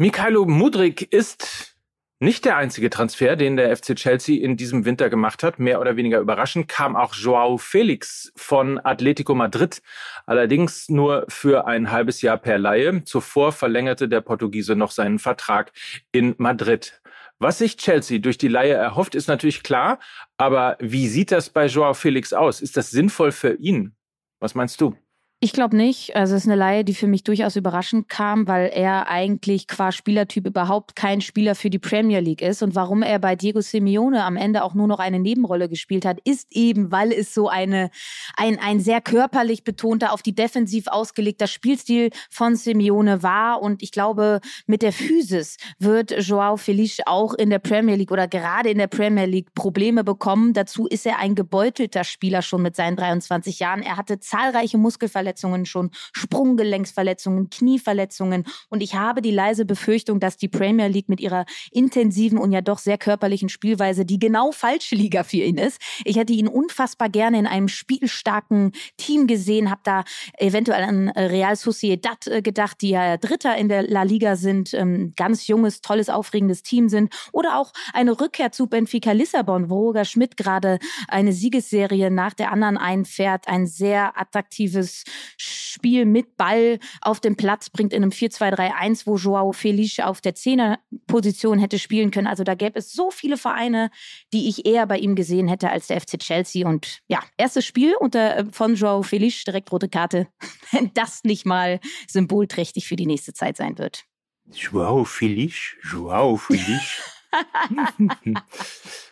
Mikhailo 0.00 0.46
Mudrik 0.46 1.12
ist 1.12 1.76
nicht 2.20 2.44
der 2.44 2.56
einzige 2.56 2.88
Transfer, 2.88 3.34
den 3.34 3.56
der 3.56 3.76
FC 3.76 3.96
Chelsea 3.96 4.40
in 4.40 4.56
diesem 4.56 4.84
Winter 4.84 5.10
gemacht 5.10 5.42
hat. 5.42 5.58
Mehr 5.58 5.80
oder 5.80 5.96
weniger 5.96 6.20
überraschend 6.20 6.68
kam 6.68 6.94
auch 6.94 7.16
Joao 7.16 7.58
Felix 7.58 8.32
von 8.36 8.78
Atletico 8.78 9.34
Madrid, 9.34 9.82
allerdings 10.24 10.88
nur 10.88 11.24
für 11.28 11.66
ein 11.66 11.90
halbes 11.90 12.22
Jahr 12.22 12.38
per 12.38 12.58
Laie. 12.58 13.02
Zuvor 13.02 13.50
verlängerte 13.50 14.08
der 14.08 14.20
Portugiese 14.20 14.76
noch 14.76 14.92
seinen 14.92 15.18
Vertrag 15.18 15.72
in 16.12 16.36
Madrid. 16.38 17.02
Was 17.40 17.58
sich 17.58 17.76
Chelsea 17.76 18.20
durch 18.20 18.38
die 18.38 18.46
Laie 18.46 18.74
erhofft, 18.74 19.16
ist 19.16 19.26
natürlich 19.26 19.64
klar, 19.64 19.98
aber 20.36 20.76
wie 20.78 21.08
sieht 21.08 21.32
das 21.32 21.50
bei 21.50 21.66
Joao 21.66 21.94
Felix 21.94 22.32
aus? 22.32 22.60
Ist 22.60 22.76
das 22.76 22.92
sinnvoll 22.92 23.32
für 23.32 23.54
ihn? 23.54 23.96
Was 24.38 24.54
meinst 24.54 24.80
du? 24.80 24.96
Ich 25.40 25.52
glaube 25.52 25.76
nicht. 25.76 26.16
Also 26.16 26.34
es 26.34 26.42
ist 26.42 26.48
eine 26.48 26.58
Laie, 26.58 26.82
die 26.82 26.94
für 26.94 27.06
mich 27.06 27.22
durchaus 27.22 27.54
überraschend 27.54 28.08
kam, 28.08 28.48
weil 28.48 28.72
er 28.74 29.06
eigentlich 29.06 29.68
qua 29.68 29.92
Spielertyp 29.92 30.48
überhaupt 30.48 30.96
kein 30.96 31.20
Spieler 31.20 31.54
für 31.54 31.70
die 31.70 31.78
Premier 31.78 32.18
League 32.18 32.42
ist. 32.42 32.60
Und 32.60 32.74
warum 32.74 33.02
er 33.02 33.20
bei 33.20 33.36
Diego 33.36 33.60
Simeone 33.60 34.24
am 34.24 34.36
Ende 34.36 34.64
auch 34.64 34.74
nur 34.74 34.88
noch 34.88 34.98
eine 34.98 35.20
Nebenrolle 35.20 35.68
gespielt 35.68 36.04
hat, 36.04 36.18
ist 36.24 36.48
eben, 36.50 36.90
weil 36.90 37.12
es 37.12 37.34
so 37.34 37.48
eine, 37.48 37.90
ein, 38.36 38.58
ein 38.58 38.80
sehr 38.80 39.00
körperlich 39.00 39.62
betonter, 39.62 40.12
auf 40.12 40.22
die 40.22 40.34
defensiv 40.34 40.88
ausgelegter 40.88 41.46
Spielstil 41.46 42.10
von 42.30 42.56
Simeone 42.56 43.22
war. 43.22 43.62
Und 43.62 43.84
ich 43.84 43.92
glaube, 43.92 44.40
mit 44.66 44.82
der 44.82 44.92
Physis 44.92 45.56
wird 45.78 46.10
Joao 46.18 46.56
Felice 46.56 47.02
auch 47.06 47.32
in 47.32 47.50
der 47.50 47.60
Premier 47.60 47.94
League 47.94 48.10
oder 48.10 48.26
gerade 48.26 48.70
in 48.70 48.78
der 48.78 48.88
Premier 48.88 49.26
League 49.26 49.54
Probleme 49.54 50.02
bekommen. 50.02 50.52
Dazu 50.52 50.88
ist 50.88 51.06
er 51.06 51.20
ein 51.20 51.36
gebeutelter 51.36 52.02
Spieler 52.02 52.42
schon 52.42 52.62
mit 52.62 52.74
seinen 52.74 52.96
23 52.96 53.60
Jahren. 53.60 53.82
Er 53.82 53.96
hatte 53.96 54.18
zahlreiche 54.18 54.78
Muskelverletzungen 54.78 55.27
Verletzungen 55.28 55.66
schon, 55.66 55.90
Sprunggelenksverletzungen, 56.12 57.50
Knieverletzungen. 57.50 58.44
Und 58.70 58.82
ich 58.82 58.94
habe 58.94 59.20
die 59.20 59.30
leise 59.30 59.66
Befürchtung, 59.66 60.20
dass 60.20 60.38
die 60.38 60.48
Premier 60.48 60.88
League 60.88 61.10
mit 61.10 61.20
ihrer 61.20 61.44
intensiven 61.70 62.38
und 62.38 62.50
ja 62.50 62.62
doch 62.62 62.78
sehr 62.78 62.96
körperlichen 62.96 63.50
Spielweise 63.50 64.06
die 64.06 64.18
genau 64.18 64.52
falsche 64.52 64.94
Liga 64.94 65.24
für 65.24 65.36
ihn 65.36 65.58
ist. 65.58 65.80
Ich 66.04 66.16
hätte 66.16 66.32
ihn 66.32 66.48
unfassbar 66.48 67.10
gerne 67.10 67.38
in 67.38 67.46
einem 67.46 67.68
spielstarken 67.68 68.72
Team 68.96 69.26
gesehen, 69.26 69.70
habe 69.70 69.82
da 69.84 70.04
eventuell 70.38 70.82
an 70.82 71.10
Real 71.10 71.56
Sociedad 71.56 72.26
äh, 72.26 72.40
gedacht, 72.40 72.78
die 72.80 72.90
ja 72.90 73.18
Dritter 73.18 73.56
in 73.56 73.68
der 73.68 73.82
La 73.82 74.04
Liga 74.04 74.36
sind, 74.36 74.72
ähm, 74.72 75.12
ganz 75.14 75.46
junges, 75.46 75.82
tolles, 75.82 76.08
aufregendes 76.08 76.62
Team 76.62 76.88
sind. 76.88 77.14
Oder 77.32 77.58
auch 77.58 77.72
eine 77.92 78.18
Rückkehr 78.18 78.50
zu 78.50 78.66
Benfica 78.66 79.12
Lissabon, 79.12 79.68
wo 79.68 79.88
Roger 79.88 80.06
Schmidt 80.06 80.38
gerade 80.38 80.78
eine 81.06 81.32
Siegesserie 81.32 82.10
nach 82.10 82.32
der 82.32 82.50
anderen 82.50 82.78
einfährt. 82.78 83.46
Ein 83.46 83.66
sehr 83.66 84.18
attraktives 84.18 85.04
Spiel 85.36 86.04
mit 86.04 86.36
Ball 86.36 86.78
auf 87.00 87.20
dem 87.20 87.36
Platz 87.36 87.70
bringt 87.70 87.92
in 87.92 88.02
einem 88.02 88.12
4-2-3-1, 88.12 89.06
wo 89.06 89.16
Joao 89.16 89.52
Felix 89.52 89.98
auf 90.00 90.20
der 90.20 90.34
Zehnerposition 90.34 91.58
hätte 91.58 91.78
spielen 91.78 92.10
können. 92.10 92.26
Also 92.26 92.44
da 92.44 92.54
gäbe 92.54 92.78
es 92.78 92.92
so 92.92 93.10
viele 93.10 93.36
Vereine, 93.36 93.90
die 94.32 94.48
ich 94.48 94.66
eher 94.66 94.86
bei 94.86 94.98
ihm 94.98 95.14
gesehen 95.14 95.48
hätte 95.48 95.70
als 95.70 95.86
der 95.88 96.00
FC 96.00 96.18
Chelsea. 96.18 96.66
Und 96.66 97.00
ja, 97.08 97.20
erstes 97.36 97.66
Spiel 97.66 97.94
unter, 97.98 98.38
äh, 98.38 98.44
von 98.50 98.74
Joao 98.74 99.02
Felix, 99.02 99.44
direkt 99.44 99.70
rote 99.72 99.88
Karte. 99.88 100.28
Wenn 100.72 100.92
das 100.94 101.24
nicht 101.24 101.46
mal 101.46 101.80
symbolträchtig 102.08 102.86
für 102.86 102.96
die 102.96 103.06
nächste 103.06 103.32
Zeit 103.32 103.56
sein 103.56 103.78
wird. 103.78 104.04
Joao 104.50 105.04
Felix, 105.04 105.76
Joao 105.82 106.36
Felix. 106.36 107.02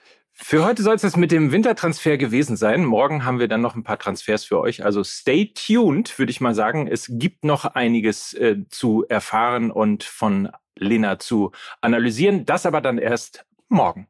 Für 0.48 0.64
heute 0.64 0.84
soll 0.84 0.94
es 0.94 1.02
das 1.02 1.16
mit 1.16 1.32
dem 1.32 1.50
Wintertransfer 1.50 2.18
gewesen 2.18 2.56
sein. 2.56 2.84
Morgen 2.84 3.24
haben 3.24 3.40
wir 3.40 3.48
dann 3.48 3.62
noch 3.62 3.74
ein 3.74 3.82
paar 3.82 3.98
Transfers 3.98 4.44
für 4.44 4.60
euch. 4.60 4.84
Also 4.84 5.02
stay 5.02 5.52
tuned, 5.52 6.16
würde 6.20 6.30
ich 6.30 6.40
mal 6.40 6.54
sagen. 6.54 6.86
Es 6.86 7.08
gibt 7.10 7.44
noch 7.44 7.64
einiges 7.64 8.32
äh, 8.32 8.58
zu 8.68 9.04
erfahren 9.08 9.72
und 9.72 10.04
von 10.04 10.48
Lena 10.76 11.18
zu 11.18 11.50
analysieren. 11.80 12.44
Das 12.46 12.64
aber 12.64 12.80
dann 12.80 12.98
erst 12.98 13.44
morgen. 13.68 14.06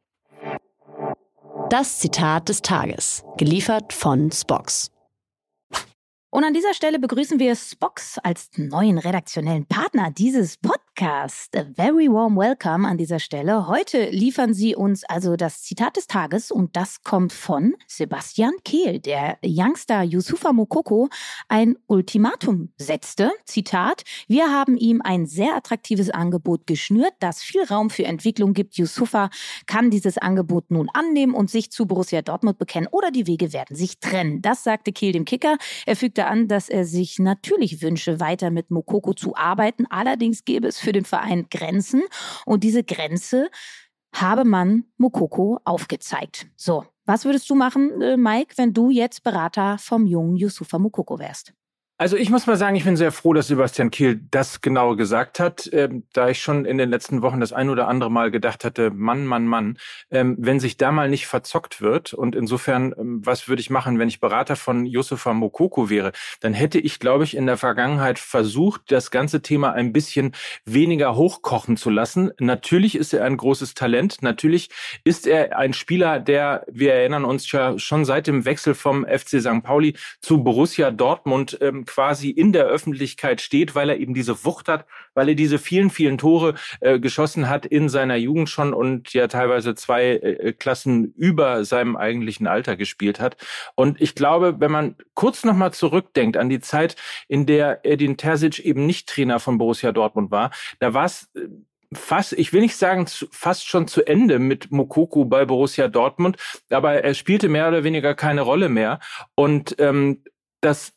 Das 1.71 2.01
Zitat 2.01 2.51
des 2.51 2.61
Tages, 2.61 3.25
geliefert 3.39 3.95
von 3.95 4.31
Spox. 4.31 4.91
Und 6.37 6.45
an 6.45 6.53
dieser 6.53 6.75
Stelle 6.75 6.99
begrüßen 6.99 7.39
wir 7.39 7.57
Spox 7.57 8.19
als 8.19 8.51
neuen 8.59 8.99
redaktionellen 8.99 9.65
Partner 9.65 10.11
dieses 10.11 10.59
Podcasts. 10.59 11.49
A 11.57 11.65
very 11.75 12.09
warm 12.09 12.37
welcome 12.37 12.87
an 12.87 12.99
dieser 12.99 13.21
Stelle. 13.21 13.69
Heute 13.69 14.11
liefern 14.11 14.53
Sie 14.53 14.77
uns 14.77 15.03
also 15.05 15.37
das 15.37 15.63
Zitat 15.63 15.97
des 15.97 16.09
Tages 16.09 16.51
und 16.51 16.77
das 16.77 17.03
kommt 17.03 17.33
von 17.33 17.75
Sebastian 17.87 18.53
Kehl, 18.67 19.01
der 19.01 19.39
Youngster 19.43 20.03
Yusufa 20.03 20.53
Mokoko 20.53 21.09
ein 21.49 21.79
Ultimatum 21.87 22.69
setzte. 22.77 23.33
Zitat, 23.47 24.03
wir 24.29 24.53
haben 24.53 24.77
ihm 24.77 25.01
ein 25.03 25.25
sehr 25.25 25.57
attraktives 25.57 26.11
Angebot 26.11 26.67
geschnürt, 26.67 27.15
das 27.19 27.43
viel 27.43 27.65
Raum 27.65 27.89
für 27.89 28.05
Entwicklung 28.05 28.53
gibt. 28.53 28.77
Yusufa 28.77 29.31
kann 29.67 29.89
dieses 29.89 30.19
Angebot 30.19 30.71
nun 30.71 30.91
annehmen 30.93 31.33
und 31.33 31.51
sich 31.51 31.71
zu 31.71 31.87
Borussia 31.87 32.21
Dortmund 32.21 32.59
bekennen 32.59 32.89
oder 32.91 33.11
die 33.11 33.27
Wege 33.27 33.55
werden 33.55 33.75
sich 33.75 34.01
trennen. 34.01 34.43
Das 34.43 34.65
sagte 34.65 34.93
Kehl 34.93 35.13
dem 35.13 35.25
Kicker. 35.25 35.57
Er 35.87 35.97
fügte 35.97 36.26
an, 36.27 36.49
dass 36.49 36.69
er 36.69 36.85
sich 36.85 37.19
natürlich 37.19 37.83
wünsche, 37.83 38.21
weiter 38.21 38.51
mit 38.51 38.71
Mokoko 38.71 39.15
zu 39.15 39.37
arbeiten. 39.37 39.87
Allerdings 39.89 40.45
gäbe 40.45 40.69
es 40.69 40.79
für 40.79 40.93
den 40.93 41.05
Verein 41.05 41.47
Grenzen 41.51 42.03
und 42.45 42.65
diese 42.65 42.85
Grenze 42.85 43.51
habe 44.15 44.45
man 44.45 44.85
Mokoko 44.97 45.61
aufgezeigt. 45.65 46.47
So, 46.57 46.85
was 47.05 47.25
würdest 47.25 47.49
du 47.51 47.55
machen, 47.55 48.01
äh, 48.01 48.17
Mike, 48.17 48.55
wenn 48.57 48.73
du 48.73 48.91
jetzt 48.91 49.23
Berater 49.23 49.79
vom 49.79 50.07
jungen 50.07 50.37
Yusufa 50.37 50.79
Mokoko 50.79 51.19
wärst? 51.19 51.53
Also 51.99 52.19
ich 52.19 52.29
muss 52.29 52.47
mal 52.47 52.59
sagen, 52.59 52.77
ich 52.77 52.85
bin 52.85 52.99
sehr 52.99 53.11
froh, 53.11 53.33
dass 53.33 53.47
Sebastian 53.47 53.91
Kehl 53.91 54.21
das 54.31 54.61
genau 54.61 54.97
gesagt 54.97 55.41
hat, 55.41 55.71
ähm, 55.73 56.05
da 56.13 56.29
ich 56.29 56.43
schon 56.43 56.67
in 56.67 56.77
den 56.77 56.91
letzten 56.91 57.23
Wochen 57.23 57.41
das 57.41 57.55
ein 57.55 57.71
oder 57.71 57.89
andere 57.89 58.11
Mal 58.11 58.31
gedacht 58.31 58.67
hatte, 58.67 58.91
Mann, 58.91 59.25
Mann, 59.25 59.47
Mann, 59.47 59.79
ähm, 60.11 60.37
wenn 60.39 60.61
sich 60.61 60.77
da 60.77 60.93
mal 60.93 61.09
nicht 61.09 61.27
verzockt 61.27 61.81
wird 61.81 62.13
und 62.13 62.37
insofern, 62.37 62.95
ähm, 62.99 63.23
was 63.25 63.49
würde 63.49 63.61
ich 63.61 63.71
machen, 63.71 63.99
wenn 63.99 64.09
ich 64.09 64.21
Berater 64.21 64.57
von 64.57 64.85
Yusufa 64.85 65.33
Mokoko 65.33 65.89
wäre, 65.89 66.13
dann 66.41 66.53
hätte 66.53 66.79
ich, 66.79 66.99
glaube 66.99 67.25
ich, 67.25 67.35
in 67.35 67.47
der 67.47 67.57
Vergangenheit 67.57 68.19
versucht, 68.19 68.83
das 68.89 69.11
ganze 69.11 69.41
Thema 69.41 69.73
ein 69.73 69.95
bisschen 69.95 70.33
weniger 70.67 71.17
hochkochen 71.17 71.79
zu 71.79 71.89
lassen. 71.89 72.31
Natürlich 72.39 72.95
ist 72.95 73.15
er 73.15 73.25
ein 73.25 73.39
großes 73.39 73.73
Talent, 73.73 74.21
natürlich 74.21 74.69
ist 75.05 75.27
er 75.27 75.57
ein 75.57 75.73
Spieler, 75.73 76.21
der, 76.21 76.67
wir 76.71 76.93
erinnern 76.93 77.25
uns 77.25 77.51
ja 77.51 77.79
schon 77.79 78.05
seit 78.05 78.27
dem 78.27 78.45
Wechsel 78.45 78.75
vom 78.75 79.07
FC 79.07 79.41
St. 79.41 79.63
Pauli 79.63 79.97
zu 80.21 80.45
Borussia 80.45 80.91
Dortmund 80.91 81.57
ähm, 81.63 81.86
quasi 81.87 82.31
in 82.31 82.53
der 82.53 82.67
Öffentlichkeit 82.67 83.41
steht, 83.41 83.75
weil 83.75 83.91
er 83.91 83.99
eben 83.99 84.15
diese 84.15 84.45
Wucht 84.45 84.69
hat, 84.69 84.87
weil 85.15 85.29
er 85.31 85.35
diese 85.35 85.59
vielen, 85.59 85.91
vielen 85.91 86.19
Tore 86.19 86.55
äh, 86.81 86.99
geschossen 86.99 87.49
hat 87.49 87.67
in 87.67 87.89
seiner 87.89 88.17
Jugend 88.17 88.51
schon 88.51 88.75
und 88.75 89.13
ja 89.13 89.29
teilweise 89.29 89.75
zwei 89.75 90.11
äh, 90.17 90.53
Klassen 90.53 91.13
über 91.15 91.65
seinem 91.65 91.97
eigentlichen 91.97 92.47
Alter 92.47 92.77
gespielt 92.77 93.21
hat. 93.21 93.37
Und 93.75 94.01
ich 94.01 94.15
glaube, 94.15 94.57
wenn 94.59 94.71
man 94.71 94.97
kurz 95.15 95.45
nochmal 95.45 95.73
zurückdenkt 95.73 96.37
an 96.37 96.49
die 96.49 96.61
Zeit, 96.61 96.97
in 97.29 97.47
der 97.47 97.85
Edin 97.85 98.17
Terzic 98.17 98.59
eben 98.59 98.87
nicht 98.87 99.09
Trainer 99.09 99.41
von 99.41 99.59
Borussia 99.59 99.93
Dortmund 99.93 100.31
war, 100.31 100.51
da 100.79 100.95
war 100.95 101.05
es 101.05 101.31
äh, 101.35 101.49
fast, 101.93 102.33
ich 102.33 102.53
will 102.53 102.61
nicht 102.61 102.77
sagen 102.77 103.07
fast 103.31 103.67
schon 103.67 103.89
zu 103.89 104.07
Ende 104.07 104.39
mit 104.39 104.71
Mokoko 104.71 105.25
bei 105.25 105.45
Borussia 105.45 105.89
Dortmund, 105.89 106.37
aber 106.71 107.03
er 107.05 107.15
spielte 107.15 107.49
mehr 107.49 107.69
oder 107.69 107.85
weniger 107.85 108.15
keine 108.15 108.43
Rolle 108.43 108.69
mehr. 108.69 109.01
Und 109.35 109.77
ähm, 109.79 110.23
das 110.61 110.95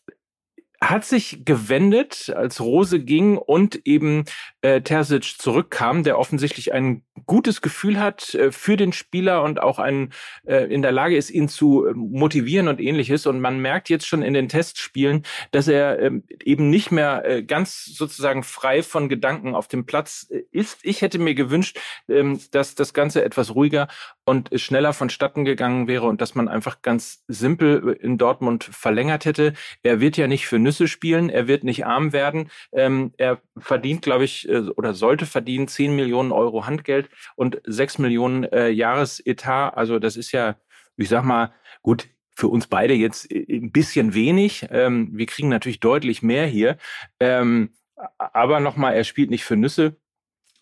hat 0.82 1.04
sich 1.06 1.44
gewendet, 1.44 2.32
als 2.36 2.62
Rose 2.62 3.00
ging 3.00 3.38
und 3.38 3.86
eben 3.86 4.24
äh, 4.62 4.82
Terzic 4.82 5.36
zurückkam, 5.38 6.04
der 6.04 6.18
offensichtlich 6.18 6.74
ein 6.74 7.04
gutes 7.26 7.62
Gefühl 7.62 8.00
hat 8.00 8.34
äh, 8.34 8.52
für 8.52 8.78
den 8.78 8.94
Spieler 8.94 9.44
und 9.44 9.62
auch 9.62 9.80
ein, 9.80 10.14
äh, 10.46 10.66
in 10.74 10.82
der 10.82 10.92
Lage 10.92 11.18
ist, 11.18 11.30
ihn 11.30 11.48
zu 11.50 11.86
äh, 11.86 11.94
motivieren 11.94 12.68
und 12.68 12.80
ähnliches. 12.80 13.26
Und 13.26 13.40
man 13.42 13.60
merkt 13.60 13.90
jetzt 13.90 14.08
schon 14.08 14.22
in 14.22 14.34
den 14.34 14.50
Testspielen, 14.50 15.24
dass 15.52 15.68
er 15.68 16.00
äh, 16.00 16.12
eben 16.44 16.70
nicht 16.70 16.92
mehr 16.92 17.44
ganz 17.44 17.86
sozusagen 17.86 18.44
frei 18.44 18.84
von 18.84 19.10
Gedanken 19.10 19.56
auf 19.56 19.68
dem 19.68 19.86
Platz 19.86 20.28
ist. 20.52 20.80
Ich 20.84 21.02
hätte 21.02 21.20
mir 21.20 21.36
gewünscht, 21.36 21.80
äh, 22.08 22.24
dass 22.52 22.76
das 22.76 22.94
Ganze 22.94 23.24
etwas 23.24 23.56
ruhiger 23.56 23.88
und 24.26 24.50
schneller 24.60 24.94
vonstatten 24.94 25.44
gegangen 25.44 25.88
wäre 25.88 26.06
und 26.06 26.22
dass 26.22 26.36
man 26.36 26.48
einfach 26.48 26.82
ganz 26.82 27.24
simpel 27.28 27.98
in 28.00 28.18
Dortmund 28.18 28.64
verlängert 28.64 29.26
hätte. 29.26 29.54
Er 29.84 30.00
wird 30.00 30.18
ja 30.18 30.28
nicht 30.28 30.48
für 30.48 30.60
Nüsse 30.60 30.88
spielen, 30.88 31.30
er 31.30 31.48
wird 31.48 31.64
nicht 31.64 31.86
arm 31.86 32.14
werden. 32.14 32.52
Ähm, 32.72 33.14
er 33.18 33.42
verdient, 33.60 34.02
glaube 34.02 34.26
ich, 34.26 34.48
äh, 34.50 34.70
oder 34.76 34.94
sollte 34.94 35.26
verdienen 35.26 35.68
10 35.68 35.96
Millionen 35.96 36.32
Euro 36.32 36.66
Handgeld 36.66 37.10
und 37.36 37.62
6 37.66 38.00
Millionen 38.00 38.44
äh, 38.46 38.70
Jahresetat. 38.70 39.76
Also 39.76 40.00
das 40.00 40.18
ist 40.18 40.32
ja, 40.32 40.58
ich 40.98 41.10
sag 41.10 41.24
mal, 41.24 41.54
gut, 41.82 42.08
für 42.36 42.48
uns 42.48 42.68
beide 42.68 42.94
jetzt 42.94 43.32
äh, 43.32 43.46
ein 43.50 43.72
bisschen 43.72 44.14
wenig. 44.14 44.68
Ähm, 44.72 45.10
wir 45.14 45.26
kriegen 45.26 45.50
natürlich 45.50 45.80
deutlich 45.80 46.22
mehr 46.22 46.46
hier. 46.46 46.78
Ähm, 47.20 47.74
aber 48.18 48.60
nochmal, 48.60 48.96
er 48.96 49.04
spielt 49.04 49.30
nicht 49.30 49.44
für 49.44 49.58
Nüsse 49.58 49.98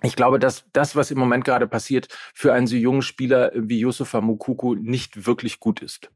ich 0.04 0.16
glaube, 0.16 0.38
dass 0.38 0.66
das, 0.74 0.96
was 0.96 1.10
im 1.10 1.18
Moment 1.18 1.44
gerade 1.44 1.68
passiert, 1.68 2.08
für 2.34 2.54
einen 2.54 2.68
so 2.68 2.76
jungen 2.76 3.02
Spieler 3.02 3.52
wie 3.56 3.80
Yusufa 3.80 4.22
Mukuku 4.22 4.76
nicht 4.76 5.26
wirklich 5.26 5.60
gut 5.60 5.82
ist. 5.82 6.12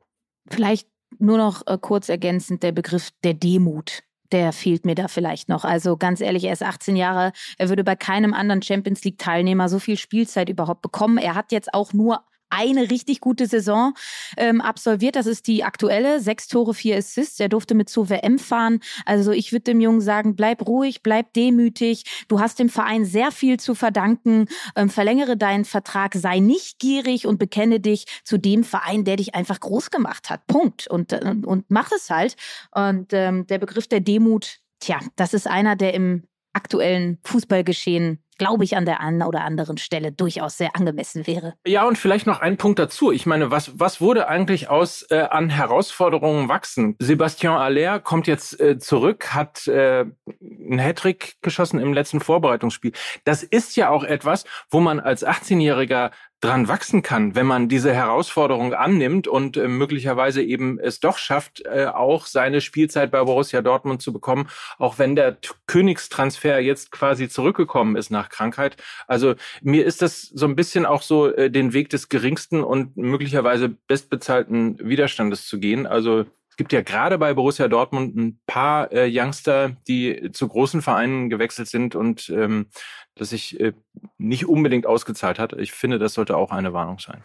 Vielleicht 0.50 0.88
nur 1.18 1.38
noch 1.38 1.66
äh, 1.66 1.78
kurz 1.80 2.10
ergänzend 2.10 2.64
der 2.64 2.72
Begriff 2.72 3.10
der 3.24 3.34
Demut. 3.34 4.04
Der 4.32 4.54
fehlt 4.54 4.86
mir 4.86 4.96
da 4.96 5.08
vielleicht 5.08 5.50
noch. 5.50 5.66
Also 5.66 5.98
ganz 5.98 6.22
ehrlich, 6.22 6.46
er 6.46 6.54
ist 6.54 6.64
18 6.64 6.96
Jahre. 6.96 7.34
Er 7.58 7.70
würde 7.70 7.84
bei 7.84 7.96
keinem 7.96 8.34
anderen 8.34 8.62
Champions 8.62 9.04
League-Teilnehmer 9.04 9.68
so 9.68 9.80
viel 9.80 9.98
Spielzeit 9.98 10.50
überhaupt 10.50 10.82
bekommen. 10.82 11.18
Er 11.18 11.36
hat 11.36 11.52
jetzt 11.52 11.74
auch 11.74 11.94
nur 11.94 12.24
eine 12.52 12.90
richtig 12.92 13.20
gute 13.20 13.48
Saison 13.48 13.94
ähm, 14.38 14.62
absolviert. 14.62 15.16
Das 15.16 15.26
ist 15.26 15.48
die 15.48 15.64
aktuelle. 15.64 16.20
Sechs 16.20 16.48
Tore, 16.48 16.74
vier 16.74 16.98
Assists. 16.98 17.40
Er 17.40 17.50
durfte 17.50 17.76
mit 17.76 17.90
zur 17.90 18.10
WM 18.10 18.40
fahren. 18.40 18.80
Also 19.06 19.32
ich 19.32 19.52
würde 19.52 19.64
dem 19.64 19.82
Jungen 19.82 20.02
sagen, 20.02 20.36
bleib 20.36 20.68
ruhig, 20.68 21.02
bleib 21.04 21.34
demütig. 21.34 22.04
Du 22.28 22.40
hast 22.40 22.60
dem 22.60 22.70
Verein 22.70 23.06
sehr 23.06 23.32
viel 23.32 23.60
zu 23.60 23.76
verdanken. 23.76 24.46
Ähm, 24.76 24.90
verlängere 24.90 25.38
deinen 25.38 25.66
Vertrag, 25.66 26.14
sei 26.16 26.40
nicht 26.40 26.80
gierig 26.80 27.26
und 27.28 27.38
bekenne 27.38 27.80
dich 27.80 28.06
zu 28.24 28.38
dem 28.38 28.64
Verein, 28.64 29.04
der 29.06 29.16
dich 29.16 29.36
einfach 29.36 29.60
groß 29.60 29.90
gemacht 29.92 30.30
hat. 30.30 30.46
Punkt. 30.48 30.88
Und, 30.88 31.14
und, 31.14 31.44
äh, 31.44 31.48
und 31.48 31.66
mach 31.70 31.92
es 31.92 32.10
halt. 32.10 32.36
Und 32.72 33.14
ähm, 33.14 33.48
der 33.48 33.60
Begriff 33.60 33.88
der 33.88 34.00
Demut, 34.02 34.60
tja, 34.80 35.00
das 35.16 35.34
ist 35.34 35.48
einer, 35.48 35.76
der 35.76 35.94
im 35.94 36.28
aktuellen 36.54 37.20
Fußballgeschehen 37.24 38.24
glaube 38.42 38.64
ich, 38.64 38.76
an 38.76 38.86
der 38.86 39.02
einen 39.02 39.22
oder 39.22 39.42
anderen 39.42 39.78
Stelle 39.78 40.12
durchaus 40.12 40.58
sehr 40.58 40.76
angemessen 40.76 41.28
wäre. 41.28 41.54
Ja, 41.64 41.88
und 41.88 42.00
vielleicht 42.00 42.26
noch 42.26 42.42
ein 42.42 42.58
Punkt 42.58 42.80
dazu. 42.80 43.12
Ich 43.12 43.28
meine, 43.28 43.52
was, 43.52 43.80
was 43.80 44.02
wurde 44.02 44.28
eigentlich 44.28 44.68
aus 44.68 45.06
äh, 45.12 45.20
an 45.20 45.52
Herausforderungen 45.52 46.50
wachsen? 46.50 46.96
Sebastian 46.98 47.56
Aller 47.56 48.00
kommt 48.00 48.26
jetzt 48.26 48.60
äh, 48.60 48.80
zurück, 48.80 49.36
hat 49.36 49.68
äh, 49.68 50.06
einen 50.42 50.80
Hattrick 50.80 51.36
geschossen 51.44 51.80
im 51.80 51.94
letzten 51.94 52.20
Vorbereitungsspiel. 52.20 52.94
Das 53.26 53.44
ist 53.44 53.76
ja 53.76 53.90
auch 53.90 54.04
etwas, 54.04 54.46
wo 54.72 54.80
man 54.80 55.00
als 55.00 55.24
18-Jähriger 55.24 56.10
dran 56.42 56.68
wachsen 56.68 57.04
kann, 57.04 57.36
wenn 57.36 57.46
man 57.46 57.70
diese 57.70 57.94
Herausforderung 57.94 58.74
annimmt 58.74 59.28
und 59.28 59.58
äh, 59.58 59.68
möglicherweise 59.68 60.42
eben 60.42 60.80
es 60.80 61.00
doch 61.00 61.20
schafft, 61.20 61.64
äh, 61.66 61.86
auch 61.86 62.26
seine 62.26 62.62
Spielzeit 62.62 63.12
bei 63.12 63.24
Borussia 63.24 63.62
Dortmund 63.62 64.02
zu 64.02 64.12
bekommen, 64.12 64.50
auch 64.80 64.98
wenn 64.98 65.16
der 65.16 65.38
Königstransfer 65.68 66.60
jetzt 66.60 66.92
quasi 66.92 67.30
zurückgekommen 67.30 67.96
ist 67.96 68.10
nach 68.10 68.30
Krankheit. 68.32 68.78
Also 69.08 69.36
mir 69.62 69.86
ist 69.86 70.02
das 70.02 70.22
so 70.22 70.46
ein 70.46 70.56
bisschen 70.56 70.86
auch 70.86 71.04
so 71.04 71.32
äh, 71.32 71.52
den 71.52 71.74
Weg 71.74 71.90
des 71.90 72.10
geringsten 72.10 72.64
und 72.64 72.98
möglicherweise 72.98 73.70
bestbezahlten 73.70 74.80
Widerstandes 74.80 75.46
zu 75.46 75.60
gehen. 75.60 75.86
Also 75.86 76.26
es 76.50 76.58
gibt 76.58 76.74
ja 76.74 76.82
gerade 76.82 77.18
bei 77.18 77.34
Borussia 77.34 77.68
Dortmund 77.68 78.16
ein 78.16 78.40
paar 78.46 78.92
äh, 78.92 79.10
Youngster, 79.10 79.78
die 79.88 80.32
zu 80.34 80.48
großen 80.48 80.82
Vereinen 80.82 81.30
gewechselt 81.30 81.70
sind 81.70 81.96
und 81.96 82.30
ähm, 82.30 82.68
das 83.16 83.30
sich 83.30 83.60
äh, 83.60 83.74
nicht 84.18 84.48
unbedingt 84.48 84.86
ausgezahlt 84.86 85.40
hat. 85.40 85.54
Ich 85.54 85.72
finde, 85.72 86.00
das 86.00 86.14
sollte 86.14 86.36
auch 86.36 86.52
eine 86.52 86.74
Warnung 86.74 87.00
sein. 87.00 87.24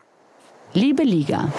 Liebe 0.74 1.02
Liga. 1.02 1.52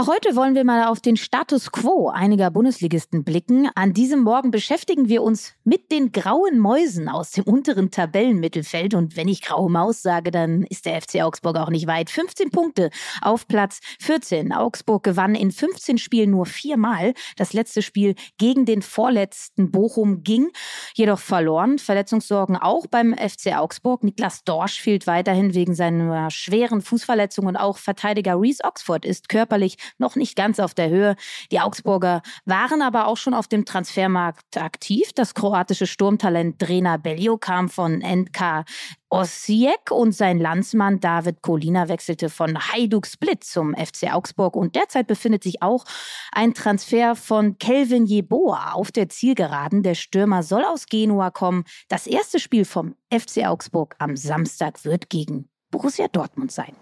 Auch 0.00 0.06
heute 0.08 0.34
wollen 0.34 0.54
wir 0.54 0.64
mal 0.64 0.86
auf 0.86 1.00
den 1.00 1.18
Status 1.18 1.72
quo 1.72 2.08
einiger 2.08 2.50
Bundesligisten 2.50 3.22
blicken. 3.22 3.68
An 3.74 3.92
diesem 3.92 4.20
Morgen 4.20 4.50
beschäftigen 4.50 5.10
wir 5.10 5.22
uns 5.22 5.52
mit 5.62 5.92
den 5.92 6.10
grauen 6.10 6.58
Mäusen 6.58 7.06
aus 7.06 7.32
dem 7.32 7.44
unteren 7.44 7.90
Tabellenmittelfeld. 7.90 8.94
Und 8.94 9.18
wenn 9.18 9.28
ich 9.28 9.42
graue 9.42 9.70
Maus 9.70 10.00
sage, 10.00 10.30
dann 10.30 10.62
ist 10.62 10.86
der 10.86 11.02
FC 11.02 11.16
Augsburg 11.16 11.58
auch 11.58 11.68
nicht 11.68 11.86
weit. 11.86 12.08
15 12.08 12.48
Punkte 12.48 12.88
auf 13.20 13.46
Platz 13.46 13.80
14. 14.00 14.54
Augsburg 14.54 15.02
gewann 15.02 15.34
in 15.34 15.50
15 15.50 15.98
Spielen 15.98 16.30
nur 16.30 16.46
viermal. 16.46 17.12
Das 17.36 17.52
letzte 17.52 17.82
Spiel 17.82 18.14
gegen 18.38 18.64
den 18.64 18.80
vorletzten 18.80 19.70
Bochum 19.70 20.22
ging 20.24 20.48
jedoch 20.94 21.18
verloren. 21.18 21.78
Verletzungssorgen 21.78 22.56
auch 22.56 22.86
beim 22.86 23.14
FC 23.14 23.54
Augsburg. 23.54 24.02
Niklas 24.02 24.44
Dorsch 24.44 24.80
fehlt 24.80 25.06
weiterhin 25.06 25.52
wegen 25.52 25.74
seiner 25.74 26.30
schweren 26.30 26.80
Fußverletzung 26.80 27.44
und 27.44 27.56
auch 27.58 27.76
Verteidiger 27.76 28.40
Reese 28.40 28.64
Oxford 28.64 29.04
ist 29.04 29.28
körperlich 29.28 29.76
noch 29.98 30.16
nicht 30.16 30.36
ganz 30.36 30.60
auf 30.60 30.74
der 30.74 30.88
Höhe. 30.88 31.16
Die 31.50 31.60
Augsburger 31.60 32.22
waren 32.44 32.82
aber 32.82 33.06
auch 33.06 33.16
schon 33.16 33.34
auf 33.34 33.48
dem 33.48 33.64
Transfermarkt 33.64 34.56
aktiv. 34.56 35.12
Das 35.14 35.34
kroatische 35.34 35.86
Sturmtalent 35.86 36.60
Drena 36.60 36.96
Bellio 36.96 37.38
kam 37.38 37.68
von 37.68 37.98
NK 37.98 38.64
Osijek 39.10 39.90
und 39.90 40.12
sein 40.12 40.38
Landsmann 40.38 41.00
David 41.00 41.42
Kolina 41.42 41.88
wechselte 41.88 42.30
von 42.30 42.56
Hajduk 42.56 43.06
Split 43.06 43.42
zum 43.42 43.74
FC 43.74 44.14
Augsburg 44.14 44.54
und 44.54 44.76
derzeit 44.76 45.08
befindet 45.08 45.42
sich 45.42 45.62
auch 45.62 45.84
ein 46.32 46.54
Transfer 46.54 47.16
von 47.16 47.58
Kelvin 47.58 48.06
Jeboa 48.06 48.72
auf 48.72 48.92
der 48.92 49.08
Zielgeraden. 49.08 49.82
Der 49.82 49.96
Stürmer 49.96 50.44
soll 50.44 50.64
aus 50.64 50.86
Genua 50.86 51.30
kommen. 51.30 51.64
Das 51.88 52.06
erste 52.06 52.38
Spiel 52.38 52.64
vom 52.64 52.94
FC 53.12 53.46
Augsburg 53.46 53.96
am 53.98 54.16
Samstag 54.16 54.84
wird 54.84 55.10
gegen 55.10 55.48
Borussia 55.72 56.06
Dortmund 56.06 56.52
sein. 56.52 56.76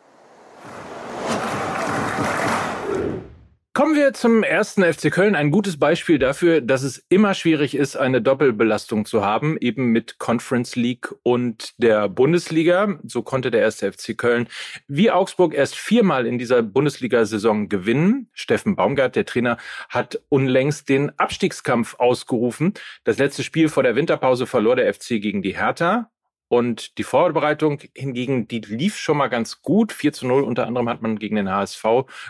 Kommen 3.78 3.94
wir 3.94 4.12
zum 4.12 4.42
ersten 4.42 4.82
FC 4.82 5.08
Köln. 5.08 5.36
Ein 5.36 5.52
gutes 5.52 5.78
Beispiel 5.78 6.18
dafür, 6.18 6.60
dass 6.60 6.82
es 6.82 6.98
immer 7.10 7.32
schwierig 7.34 7.76
ist, 7.76 7.94
eine 7.94 8.20
Doppelbelastung 8.20 9.04
zu 9.04 9.24
haben, 9.24 9.56
eben 9.56 9.92
mit 9.92 10.18
Conference 10.18 10.74
League 10.74 11.14
und 11.22 11.80
der 11.80 12.08
Bundesliga. 12.08 12.98
So 13.04 13.22
konnte 13.22 13.52
der 13.52 13.60
erste 13.60 13.92
FC 13.92 14.18
Köln 14.18 14.48
wie 14.88 15.12
Augsburg 15.12 15.54
erst 15.54 15.76
viermal 15.76 16.26
in 16.26 16.38
dieser 16.38 16.60
Bundesliga-Saison 16.60 17.68
gewinnen. 17.68 18.28
Steffen 18.32 18.74
Baumgart, 18.74 19.14
der 19.14 19.26
Trainer, 19.26 19.58
hat 19.88 20.20
unlängst 20.28 20.88
den 20.88 21.16
Abstiegskampf 21.16 22.00
ausgerufen. 22.00 22.74
Das 23.04 23.18
letzte 23.18 23.44
Spiel 23.44 23.68
vor 23.68 23.84
der 23.84 23.94
Winterpause 23.94 24.48
verlor 24.48 24.74
der 24.74 24.92
FC 24.92 25.20
gegen 25.20 25.40
die 25.40 25.56
Hertha. 25.56 26.10
Und 26.48 26.98
die 26.98 27.04
Vorbereitung 27.04 27.80
hingegen, 27.94 28.48
die 28.48 28.60
lief 28.60 28.96
schon 28.96 29.18
mal 29.18 29.28
ganz 29.28 29.62
gut. 29.62 29.92
4 29.92 30.12
zu 30.12 30.26
0 30.26 30.42
unter 30.42 30.66
anderem 30.66 30.88
hat 30.88 31.02
man 31.02 31.18
gegen 31.18 31.36
den 31.36 31.50
HSV 31.50 31.84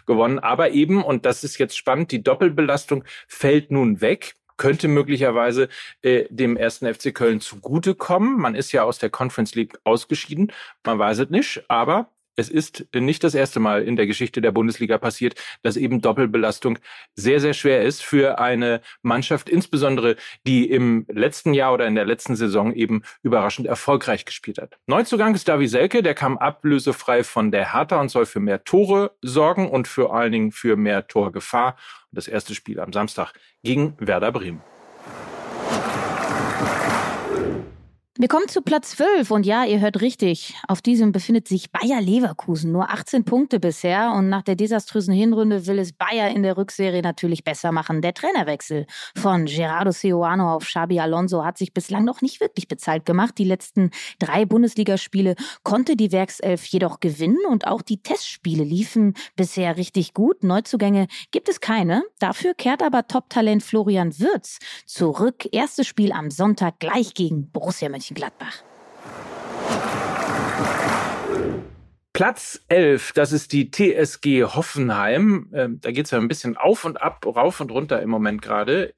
gewonnen. 0.06 0.38
Aber 0.38 0.70
eben, 0.70 1.02
und 1.02 1.24
das 1.24 1.44
ist 1.44 1.58
jetzt 1.58 1.76
spannend, 1.76 2.12
die 2.12 2.22
Doppelbelastung 2.22 3.04
fällt 3.26 3.70
nun 3.70 4.00
weg 4.00 4.34
könnte 4.58 4.88
möglicherweise 4.88 5.68
äh, 6.02 6.24
dem 6.28 6.56
ersten 6.56 6.92
FC 6.92 7.14
Köln 7.14 7.40
zugutekommen. 7.40 8.38
Man 8.38 8.54
ist 8.56 8.72
ja 8.72 8.82
aus 8.82 8.98
der 8.98 9.08
Conference 9.08 9.54
League 9.54 9.78
ausgeschieden. 9.84 10.52
Man 10.84 10.98
weiß 10.98 11.20
es 11.20 11.30
nicht, 11.30 11.64
aber 11.68 12.10
es 12.38 12.48
ist 12.48 12.86
nicht 12.94 13.24
das 13.24 13.34
erste 13.34 13.58
Mal 13.58 13.82
in 13.82 13.96
der 13.96 14.06
Geschichte 14.06 14.40
der 14.40 14.52
Bundesliga 14.52 14.96
passiert, 14.96 15.34
dass 15.62 15.76
eben 15.76 16.00
Doppelbelastung 16.00 16.78
sehr, 17.16 17.40
sehr 17.40 17.52
schwer 17.52 17.82
ist 17.82 18.04
für 18.04 18.38
eine 18.38 18.80
Mannschaft, 19.02 19.48
insbesondere 19.48 20.14
die 20.46 20.70
im 20.70 21.04
letzten 21.08 21.52
Jahr 21.52 21.74
oder 21.74 21.88
in 21.88 21.96
der 21.96 22.04
letzten 22.04 22.36
Saison 22.36 22.72
eben 22.72 23.02
überraschend 23.24 23.66
erfolgreich 23.66 24.24
gespielt 24.24 24.58
hat. 24.58 24.78
Neuzugang 24.86 25.34
ist 25.34 25.48
Davi 25.48 25.66
Selke, 25.66 26.00
der 26.00 26.14
kam 26.14 26.38
ablösefrei 26.38 27.24
von 27.24 27.50
der 27.50 27.74
Hertha 27.74 28.00
und 28.00 28.08
soll 28.08 28.24
für 28.24 28.40
mehr 28.40 28.62
Tore 28.62 29.16
sorgen 29.20 29.68
und 29.68 29.88
vor 29.88 30.14
allen 30.14 30.30
Dingen 30.30 30.52
für 30.52 30.76
mehr 30.76 31.08
Torgefahr. 31.08 31.76
Das 32.12 32.28
erste 32.28 32.54
Spiel 32.54 32.78
am 32.78 32.92
Samstag 32.92 33.32
gegen 33.64 33.94
Werder 33.98 34.30
Bremen. 34.30 34.62
Wir 38.20 38.26
kommen 38.26 38.48
zu 38.48 38.62
Platz 38.62 38.96
12 38.96 39.30
und 39.30 39.46
ja, 39.46 39.64
ihr 39.64 39.78
hört 39.78 40.00
richtig. 40.00 40.56
Auf 40.66 40.82
diesem 40.82 41.12
befindet 41.12 41.46
sich 41.46 41.70
Bayer 41.70 42.00
Leverkusen. 42.00 42.72
Nur 42.72 42.90
18 42.90 43.22
Punkte 43.22 43.60
bisher 43.60 44.10
und 44.10 44.28
nach 44.28 44.42
der 44.42 44.56
desaströsen 44.56 45.14
Hinrunde 45.14 45.68
will 45.68 45.78
es 45.78 45.92
Bayer 45.92 46.28
in 46.30 46.42
der 46.42 46.56
Rückserie 46.56 47.00
natürlich 47.00 47.44
besser 47.44 47.70
machen. 47.70 48.02
Der 48.02 48.14
Trainerwechsel 48.14 48.86
von 49.14 49.44
Gerardo 49.44 49.92
Seoano 49.92 50.56
auf 50.56 50.64
Xabi 50.64 50.98
Alonso 50.98 51.44
hat 51.44 51.58
sich 51.58 51.72
bislang 51.72 52.04
noch 52.04 52.20
nicht 52.20 52.40
wirklich 52.40 52.66
bezahlt 52.66 53.06
gemacht. 53.06 53.38
Die 53.38 53.44
letzten 53.44 53.92
drei 54.18 54.44
Bundesligaspiele 54.44 55.36
konnte 55.62 55.94
die 55.94 56.10
Werkself 56.10 56.64
jedoch 56.64 56.98
gewinnen 56.98 57.38
und 57.48 57.68
auch 57.68 57.82
die 57.82 58.02
Testspiele 58.02 58.64
liefen 58.64 59.14
bisher 59.36 59.76
richtig 59.76 60.12
gut. 60.12 60.42
Neuzugänge 60.42 61.06
gibt 61.30 61.48
es 61.48 61.60
keine. 61.60 62.02
Dafür 62.18 62.54
kehrt 62.54 62.82
aber 62.82 63.06
Top-Talent 63.06 63.62
Florian 63.62 64.18
Würz 64.18 64.58
zurück. 64.86 65.48
Erstes 65.52 65.86
Spiel 65.86 66.10
am 66.10 66.32
Sonntag 66.32 66.80
gleich 66.80 67.14
gegen 67.14 67.48
Borussia 67.52 67.88
Mönchengladbach. 67.88 68.07
Mönchengladbach. 68.08 68.62
Platz 72.12 72.64
11, 72.68 73.12
das 73.12 73.32
ist 73.32 73.52
die 73.52 73.70
TSG 73.70 74.44
Hoffenheim. 74.44 75.50
Ähm, 75.54 75.80
da 75.80 75.92
geht 75.92 76.06
es 76.06 76.10
ja 76.10 76.18
ein 76.18 76.28
bisschen 76.28 76.56
auf 76.56 76.84
und 76.84 77.00
ab, 77.00 77.24
rauf 77.24 77.60
und 77.60 77.70
runter 77.70 78.02
im 78.02 78.10
Moment 78.10 78.42
gerade. 78.42 78.94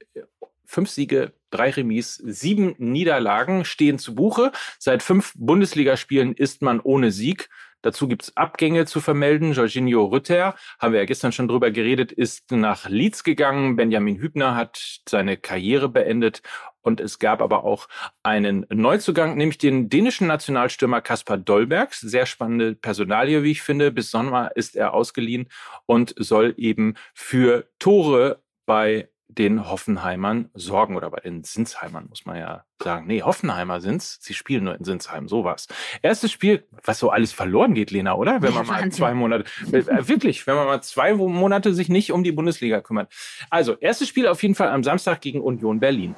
Fünf 0.65 0.89
Siege, 0.89 1.33
drei 1.51 1.69
Remis, 1.69 2.15
sieben 2.15 2.73
Niederlagen 2.79 3.65
stehen 3.65 3.99
zu 3.99 4.15
Buche. 4.15 4.51
Seit 4.79 5.03
fünf 5.03 5.33
Bundesligaspielen 5.35 6.33
ist 6.33 6.61
man 6.61 6.79
ohne 6.79 7.11
Sieg. 7.11 7.49
Dazu 7.83 8.07
gibt's 8.07 8.35
Abgänge 8.37 8.85
zu 8.85 9.01
vermelden. 9.01 9.53
Jorginho 9.53 10.05
Rütter, 10.05 10.55
haben 10.79 10.93
wir 10.93 10.99
ja 10.99 11.05
gestern 11.05 11.31
schon 11.31 11.47
drüber 11.47 11.71
geredet, 11.71 12.11
ist 12.11 12.51
nach 12.51 12.87
Leeds 12.87 13.23
gegangen. 13.23 13.75
Benjamin 13.75 14.17
Hübner 14.17 14.55
hat 14.55 15.01
seine 15.07 15.37
Karriere 15.37 15.89
beendet. 15.89 16.41
Und 16.81 16.99
es 16.99 17.19
gab 17.19 17.41
aber 17.41 17.63
auch 17.63 17.87
einen 18.23 18.65
Neuzugang, 18.69 19.35
nämlich 19.37 19.57
den 19.57 19.89
dänischen 19.89 20.27
Nationalstürmer 20.27 21.01
Kaspar 21.01 21.37
Dolberg. 21.37 21.93
Sehr 21.93 22.25
spannende 22.25 22.75
Personalie, 22.75 23.43
wie 23.43 23.51
ich 23.51 23.61
finde. 23.61 23.91
Bis 23.91 24.11
Sommer 24.11 24.51
ist 24.55 24.75
er 24.75 24.93
ausgeliehen 24.93 25.47
und 25.85 26.13
soll 26.17 26.53
eben 26.57 26.95
für 27.13 27.67
Tore 27.79 28.41
bei 28.65 29.09
den 29.37 29.69
Hoffenheimern 29.69 30.49
sorgen 30.53 30.95
oder 30.95 31.09
bei 31.09 31.19
den 31.21 31.43
Sinsheimern, 31.43 32.07
muss 32.09 32.25
man 32.25 32.37
ja 32.37 32.65
sagen. 32.83 33.07
Nee, 33.07 33.21
Hoffenheimer 33.21 33.79
sind's. 33.79 34.19
Sie 34.21 34.33
spielen 34.33 34.65
nur 34.65 34.75
in 34.75 34.83
Sinsheim, 34.83 35.27
sowas. 35.27 35.67
Erstes 36.01 36.31
Spiel, 36.31 36.67
was 36.83 36.99
so 36.99 37.09
alles 37.09 37.31
verloren 37.31 37.73
geht, 37.73 37.91
Lena, 37.91 38.15
oder? 38.15 38.41
Wenn 38.41 38.53
man 38.53 38.65
ja, 38.65 38.71
mal 38.71 38.91
zwei 38.91 39.13
Monate, 39.13 39.45
äh, 39.71 40.07
wirklich, 40.07 40.45
wenn 40.47 40.55
man 40.55 40.65
mal 40.65 40.81
zwei 40.81 41.13
Monate 41.13 41.73
sich 41.73 41.89
nicht 41.89 42.11
um 42.11 42.23
die 42.23 42.31
Bundesliga 42.31 42.81
kümmert. 42.81 43.11
Also, 43.49 43.77
erstes 43.79 44.09
Spiel 44.09 44.27
auf 44.27 44.41
jeden 44.41 44.55
Fall 44.55 44.69
am 44.69 44.83
Samstag 44.83 45.21
gegen 45.21 45.41
Union 45.41 45.79
Berlin. 45.79 46.15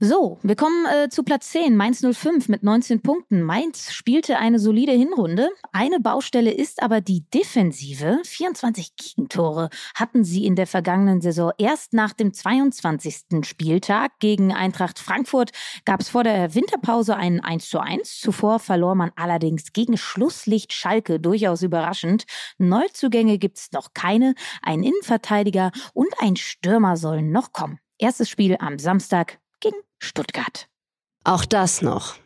So, 0.00 0.38
wir 0.44 0.54
kommen 0.54 0.86
äh, 0.86 1.08
zu 1.08 1.24
Platz 1.24 1.50
10, 1.50 1.76
Mainz 1.76 2.06
05 2.08 2.48
mit 2.48 2.62
19 2.62 3.02
Punkten. 3.02 3.42
Mainz 3.42 3.92
spielte 3.92 4.38
eine 4.38 4.60
solide 4.60 4.92
Hinrunde. 4.92 5.50
Eine 5.72 5.98
Baustelle 5.98 6.52
ist 6.52 6.84
aber 6.84 7.00
die 7.00 7.24
Defensive. 7.34 8.20
24 8.24 8.94
Gegentore 8.94 9.70
hatten 9.96 10.22
sie 10.22 10.46
in 10.46 10.54
der 10.54 10.68
vergangenen 10.68 11.20
Saison. 11.20 11.50
Erst 11.58 11.94
nach 11.94 12.12
dem 12.12 12.32
22. 12.32 13.44
Spieltag 13.44 14.12
gegen 14.20 14.52
Eintracht 14.52 15.00
Frankfurt 15.00 15.50
gab 15.84 16.00
es 16.00 16.10
vor 16.10 16.22
der 16.22 16.54
Winterpause 16.54 17.16
einen 17.16 17.40
1 17.40 17.68
zu 17.68 17.80
1. 17.80 18.20
Zuvor 18.20 18.60
verlor 18.60 18.94
man 18.94 19.10
allerdings 19.16 19.72
gegen 19.72 19.96
Schlusslicht 19.96 20.72
Schalke, 20.72 21.18
durchaus 21.18 21.62
überraschend. 21.62 22.24
Neuzugänge 22.58 23.38
gibt's 23.38 23.72
noch 23.72 23.94
keine. 23.94 24.36
Ein 24.62 24.84
Innenverteidiger 24.84 25.72
und 25.92 26.14
ein 26.20 26.36
Stürmer 26.36 26.96
sollen 26.96 27.32
noch 27.32 27.52
kommen. 27.52 27.80
Erstes 27.98 28.28
Spiel 28.28 28.56
am 28.60 28.78
Samstag 28.78 29.40
Stuttgart. 29.98 30.68
Auch 31.24 31.44
das 31.44 31.82
noch. 31.82 32.16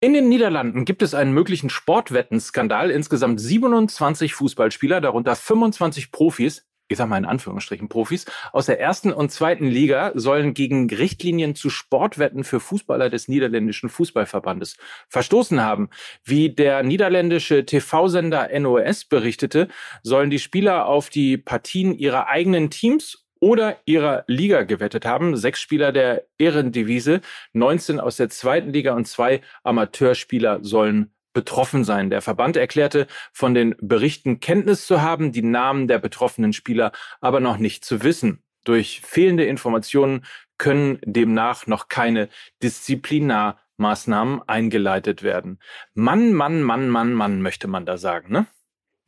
In 0.00 0.14
den 0.14 0.28
Niederlanden 0.28 0.84
gibt 0.84 1.02
es 1.02 1.14
einen 1.14 1.32
möglichen 1.32 1.70
Sportwettenskandal. 1.70 2.90
Insgesamt 2.90 3.40
27 3.40 4.34
Fußballspieler, 4.34 5.00
darunter 5.00 5.36
25 5.36 6.10
Profis, 6.10 6.66
ich 6.88 6.98
sag 6.98 7.08
mal 7.08 7.18
in 7.18 7.24
Anführungsstrichen 7.24 7.88
Profis, 7.88 8.26
aus 8.52 8.66
der 8.66 8.80
ersten 8.80 9.12
und 9.12 9.30
zweiten 9.30 9.66
Liga 9.66 10.10
sollen 10.14 10.54
gegen 10.54 10.90
Richtlinien 10.90 11.54
zu 11.54 11.70
Sportwetten 11.70 12.42
für 12.42 12.60
Fußballer 12.60 13.10
des 13.10 13.28
niederländischen 13.28 13.88
Fußballverbandes 13.88 14.76
verstoßen 15.08 15.60
haben. 15.60 15.88
Wie 16.24 16.52
der 16.54 16.82
niederländische 16.82 17.64
TV-Sender 17.64 18.50
NOS 18.58 19.04
berichtete, 19.04 19.68
sollen 20.02 20.30
die 20.30 20.40
Spieler 20.40 20.86
auf 20.86 21.10
die 21.10 21.38
Partien 21.38 21.96
ihrer 21.96 22.26
eigenen 22.26 22.70
Teams 22.70 23.21
oder 23.42 23.76
ihrer 23.86 24.22
Liga 24.28 24.62
gewettet 24.62 25.04
haben. 25.04 25.36
Sechs 25.36 25.60
Spieler 25.60 25.90
der 25.90 26.26
Ehrendivise, 26.38 27.20
19 27.54 27.98
aus 27.98 28.16
der 28.16 28.30
zweiten 28.30 28.72
Liga 28.72 28.94
und 28.94 29.08
zwei 29.08 29.40
Amateurspieler 29.64 30.60
sollen 30.62 31.12
betroffen 31.32 31.82
sein. 31.82 32.08
Der 32.08 32.22
Verband 32.22 32.56
erklärte, 32.56 33.08
von 33.32 33.52
den 33.52 33.74
Berichten 33.80 34.38
Kenntnis 34.38 34.86
zu 34.86 35.02
haben, 35.02 35.32
die 35.32 35.42
Namen 35.42 35.88
der 35.88 35.98
betroffenen 35.98 36.52
Spieler 36.52 36.92
aber 37.20 37.40
noch 37.40 37.58
nicht 37.58 37.84
zu 37.84 38.04
wissen. 38.04 38.44
Durch 38.62 39.00
fehlende 39.00 39.44
Informationen 39.44 40.24
können 40.56 41.00
demnach 41.04 41.66
noch 41.66 41.88
keine 41.88 42.28
Disziplinarmaßnahmen 42.62 44.42
eingeleitet 44.46 45.24
werden. 45.24 45.58
Mann, 45.94 46.32
Mann, 46.32 46.62
Mann, 46.62 46.88
Mann, 46.88 47.12
Mann, 47.12 47.42
möchte 47.42 47.66
man 47.66 47.86
da 47.86 47.98
sagen, 47.98 48.32
ne? 48.32 48.46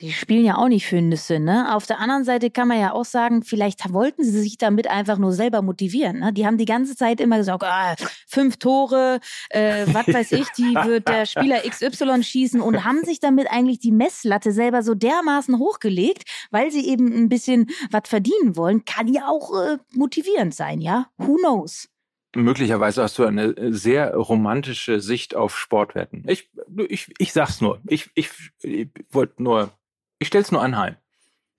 Die 0.01 0.11
spielen 0.11 0.43
ja 0.43 0.57
auch 0.57 0.67
nicht 0.67 0.85
für 0.85 1.01
Nüsse, 1.01 1.39
ne? 1.39 1.73
Auf 1.73 1.85
der 1.85 1.99
anderen 1.99 2.25
Seite 2.25 2.51
kann 2.51 2.67
man 2.67 2.79
ja 2.79 2.91
auch 2.91 3.05
sagen, 3.05 3.43
vielleicht 3.43 3.93
wollten 3.93 4.25
sie 4.25 4.41
sich 4.41 4.57
damit 4.57 4.87
einfach 4.87 5.17
nur 5.17 5.31
selber 5.31 5.61
motivieren. 5.61 6.19
Ne? 6.19 6.33
Die 6.33 6.45
haben 6.45 6.57
die 6.57 6.65
ganze 6.65 6.97
Zeit 6.97 7.21
immer 7.21 7.37
gesagt, 7.37 7.63
ah, 7.63 7.95
fünf 8.27 8.57
Tore, 8.57 9.21
äh, 9.49 9.85
was 9.87 10.07
weiß 10.07 10.33
ich, 10.33 10.49
die 10.49 10.63
wird 10.85 11.07
der 11.07 11.25
Spieler 11.25 11.61
XY 11.61 12.23
schießen 12.23 12.59
und 12.59 12.83
haben 12.83 13.05
sich 13.05 13.21
damit 13.21 13.49
eigentlich 13.49 13.79
die 13.79 13.93
Messlatte 13.93 14.51
selber 14.51 14.83
so 14.83 14.95
dermaßen 14.95 15.57
hochgelegt, 15.59 16.23
weil 16.51 16.71
sie 16.71 16.89
eben 16.89 17.13
ein 17.13 17.29
bisschen 17.29 17.67
was 17.89 18.09
verdienen 18.09 18.57
wollen. 18.57 18.83
Kann 18.83 19.07
ja 19.07 19.29
auch 19.29 19.57
äh, 19.57 19.77
motivierend 19.93 20.53
sein, 20.53 20.81
ja? 20.81 21.07
Who 21.17 21.37
knows? 21.37 21.87
Möglicherweise 22.35 23.01
hast 23.01 23.17
du 23.17 23.23
eine 23.23 23.55
äh, 23.55 23.71
sehr 23.71 24.13
romantische 24.13 24.99
Sicht 24.99 25.35
auf 25.35 25.57
Sportwetten. 25.57 26.25
Ich 26.27 26.49
ich, 26.89 27.13
ich 27.17 27.31
sag's 27.31 27.61
nur. 27.61 27.79
Ich, 27.87 28.09
ich, 28.13 28.29
ich 28.61 28.89
wollte 29.11 29.41
nur, 29.41 29.71
ich 30.19 30.27
stell's 30.27 30.51
nur 30.51 30.61
anheim. 30.61 30.95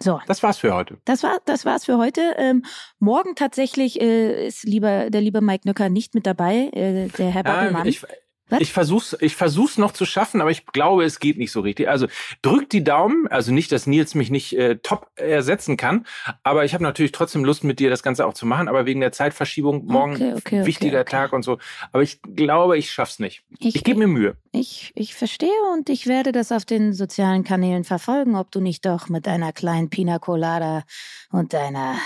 So. 0.03 0.21
Das 0.27 0.43
war's 0.43 0.59
für 0.59 0.75
heute. 0.75 0.99
Das 1.05 1.23
war, 1.23 1.39
das 1.47 1.65
war's 1.65 1.87
für 1.87 1.97
heute. 1.97 2.35
Ähm, 2.37 2.65
morgen 2.99 3.35
tatsächlich 3.35 4.01
äh, 4.01 4.47
ist 4.47 4.65
lieber, 4.65 5.09
der 5.09 5.23
liebe 5.23 5.41
Mike 5.41 5.67
Nöcker 5.67 5.89
nicht 5.89 6.15
mit 6.15 6.27
dabei, 6.27 6.71
äh, 6.73 7.09
der 7.09 7.31
Herr 7.31 7.45
Babbelmann. 7.45 7.87
Äh, 7.87 7.91
ich, 7.91 8.03
was? 8.49 8.61
Ich 8.61 8.73
versuch's, 8.73 9.17
ich 9.21 9.35
versuch's 9.35 9.77
noch 9.79 9.93
zu 9.93 10.05
schaffen, 10.05 10.41
aber 10.41 10.51
ich 10.51 10.67
glaube, 10.67 11.05
es 11.05 11.19
geht 11.19 11.39
nicht 11.39 11.51
so 11.51 11.61
richtig. 11.61 11.89
Also 11.89 12.07
drückt 12.43 12.73
die 12.73 12.85
Daumen, 12.85 13.27
also 13.29 13.53
nicht, 13.53 13.73
dass 13.73 13.87
Nils 13.87 14.15
mich 14.15 14.31
nicht 14.31 14.57
äh, 14.57 14.77
top 14.77 15.11
ersetzen 15.17 15.77
kann, 15.77 16.07
aber 16.43 16.65
ich 16.65 16.75
habe 16.75 16.85
natürlich 16.85 17.13
trotzdem 17.13 17.45
Lust, 17.45 17.65
mit 17.65 17.81
dir 17.81 17.91
das 17.91 18.03
Ganze 18.03 18.27
auch 18.27 18.35
zu 18.35 18.47
machen, 18.47 18.69
aber 18.69 18.87
wegen 18.87 19.01
der 19.01 19.13
Zeitverschiebung 19.13 19.87
morgen 19.87 20.15
okay, 20.15 20.35
okay, 20.37 20.67
wichtiger 20.67 21.01
okay, 21.01 21.11
Tag 21.11 21.33
und 21.33 21.43
so. 21.43 21.59
Aber 21.93 22.03
ich 22.03 22.21
glaube, 22.23 22.79
ich 22.79 22.93
schaff's 22.93 23.19
nicht. 23.19 23.43
Ich, 23.59 23.77
ich 23.77 23.85
gebe 23.85 23.99
mir 23.99 24.07
Mühe. 24.07 24.37
Ich, 24.53 24.93
ich 24.95 25.15
verstehe 25.15 25.49
und 25.75 25.89
ich 25.89 26.07
werde 26.07 26.33
das 26.33 26.53
auf 26.53 26.65
den 26.65 26.93
sozialen 26.93 27.45
Kanälen 27.45 27.85
verfolgen, 27.85 28.37
ob 28.37 28.51
du 28.51 28.61
nicht 28.61 28.87
doch 28.87 29.09
mit 29.09 29.27
deiner 29.27 29.53
kleinen 29.53 29.91
Pina 29.91 30.19
Colada 30.19 30.85
und 31.31 31.53
deiner 31.53 31.97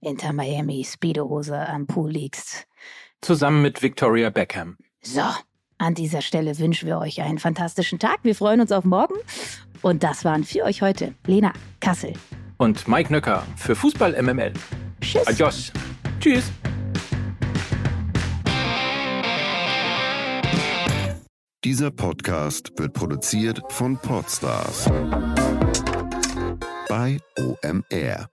Inter 0.00 0.32
Miami 0.32 0.84
Speedohose 0.84 1.58
am 1.58 1.86
Pool 1.86 2.12
liegst. 2.12 2.66
Zusammen 3.20 3.62
mit 3.62 3.82
Victoria 3.82 4.30
Beckham. 4.30 4.76
So, 5.02 5.22
an 5.78 5.94
dieser 5.94 6.20
Stelle 6.20 6.58
wünschen 6.58 6.86
wir 6.86 6.98
euch 6.98 7.22
einen 7.22 7.38
fantastischen 7.38 7.98
Tag. 7.98 8.18
Wir 8.22 8.34
freuen 8.34 8.60
uns 8.60 8.72
auf 8.72 8.84
morgen. 8.84 9.14
Und 9.80 10.02
das 10.02 10.24
waren 10.24 10.44
für 10.44 10.64
euch 10.64 10.82
heute 10.82 11.14
Lena 11.26 11.52
Kassel. 11.80 12.12
Und 12.56 12.88
Mike 12.88 13.12
Nöcker 13.12 13.44
für 13.56 13.76
Fußball 13.76 14.20
MML. 14.20 14.52
Tschüss. 15.00 15.26
Adios. 15.26 15.72
Tschüss. 16.20 16.50
Dieser 21.64 21.90
Podcast 21.90 22.72
wird 22.76 22.92
produziert 22.92 23.60
von 23.68 23.96
Podstars 23.98 24.90
bei 26.88 27.18
OMR. 27.38 28.28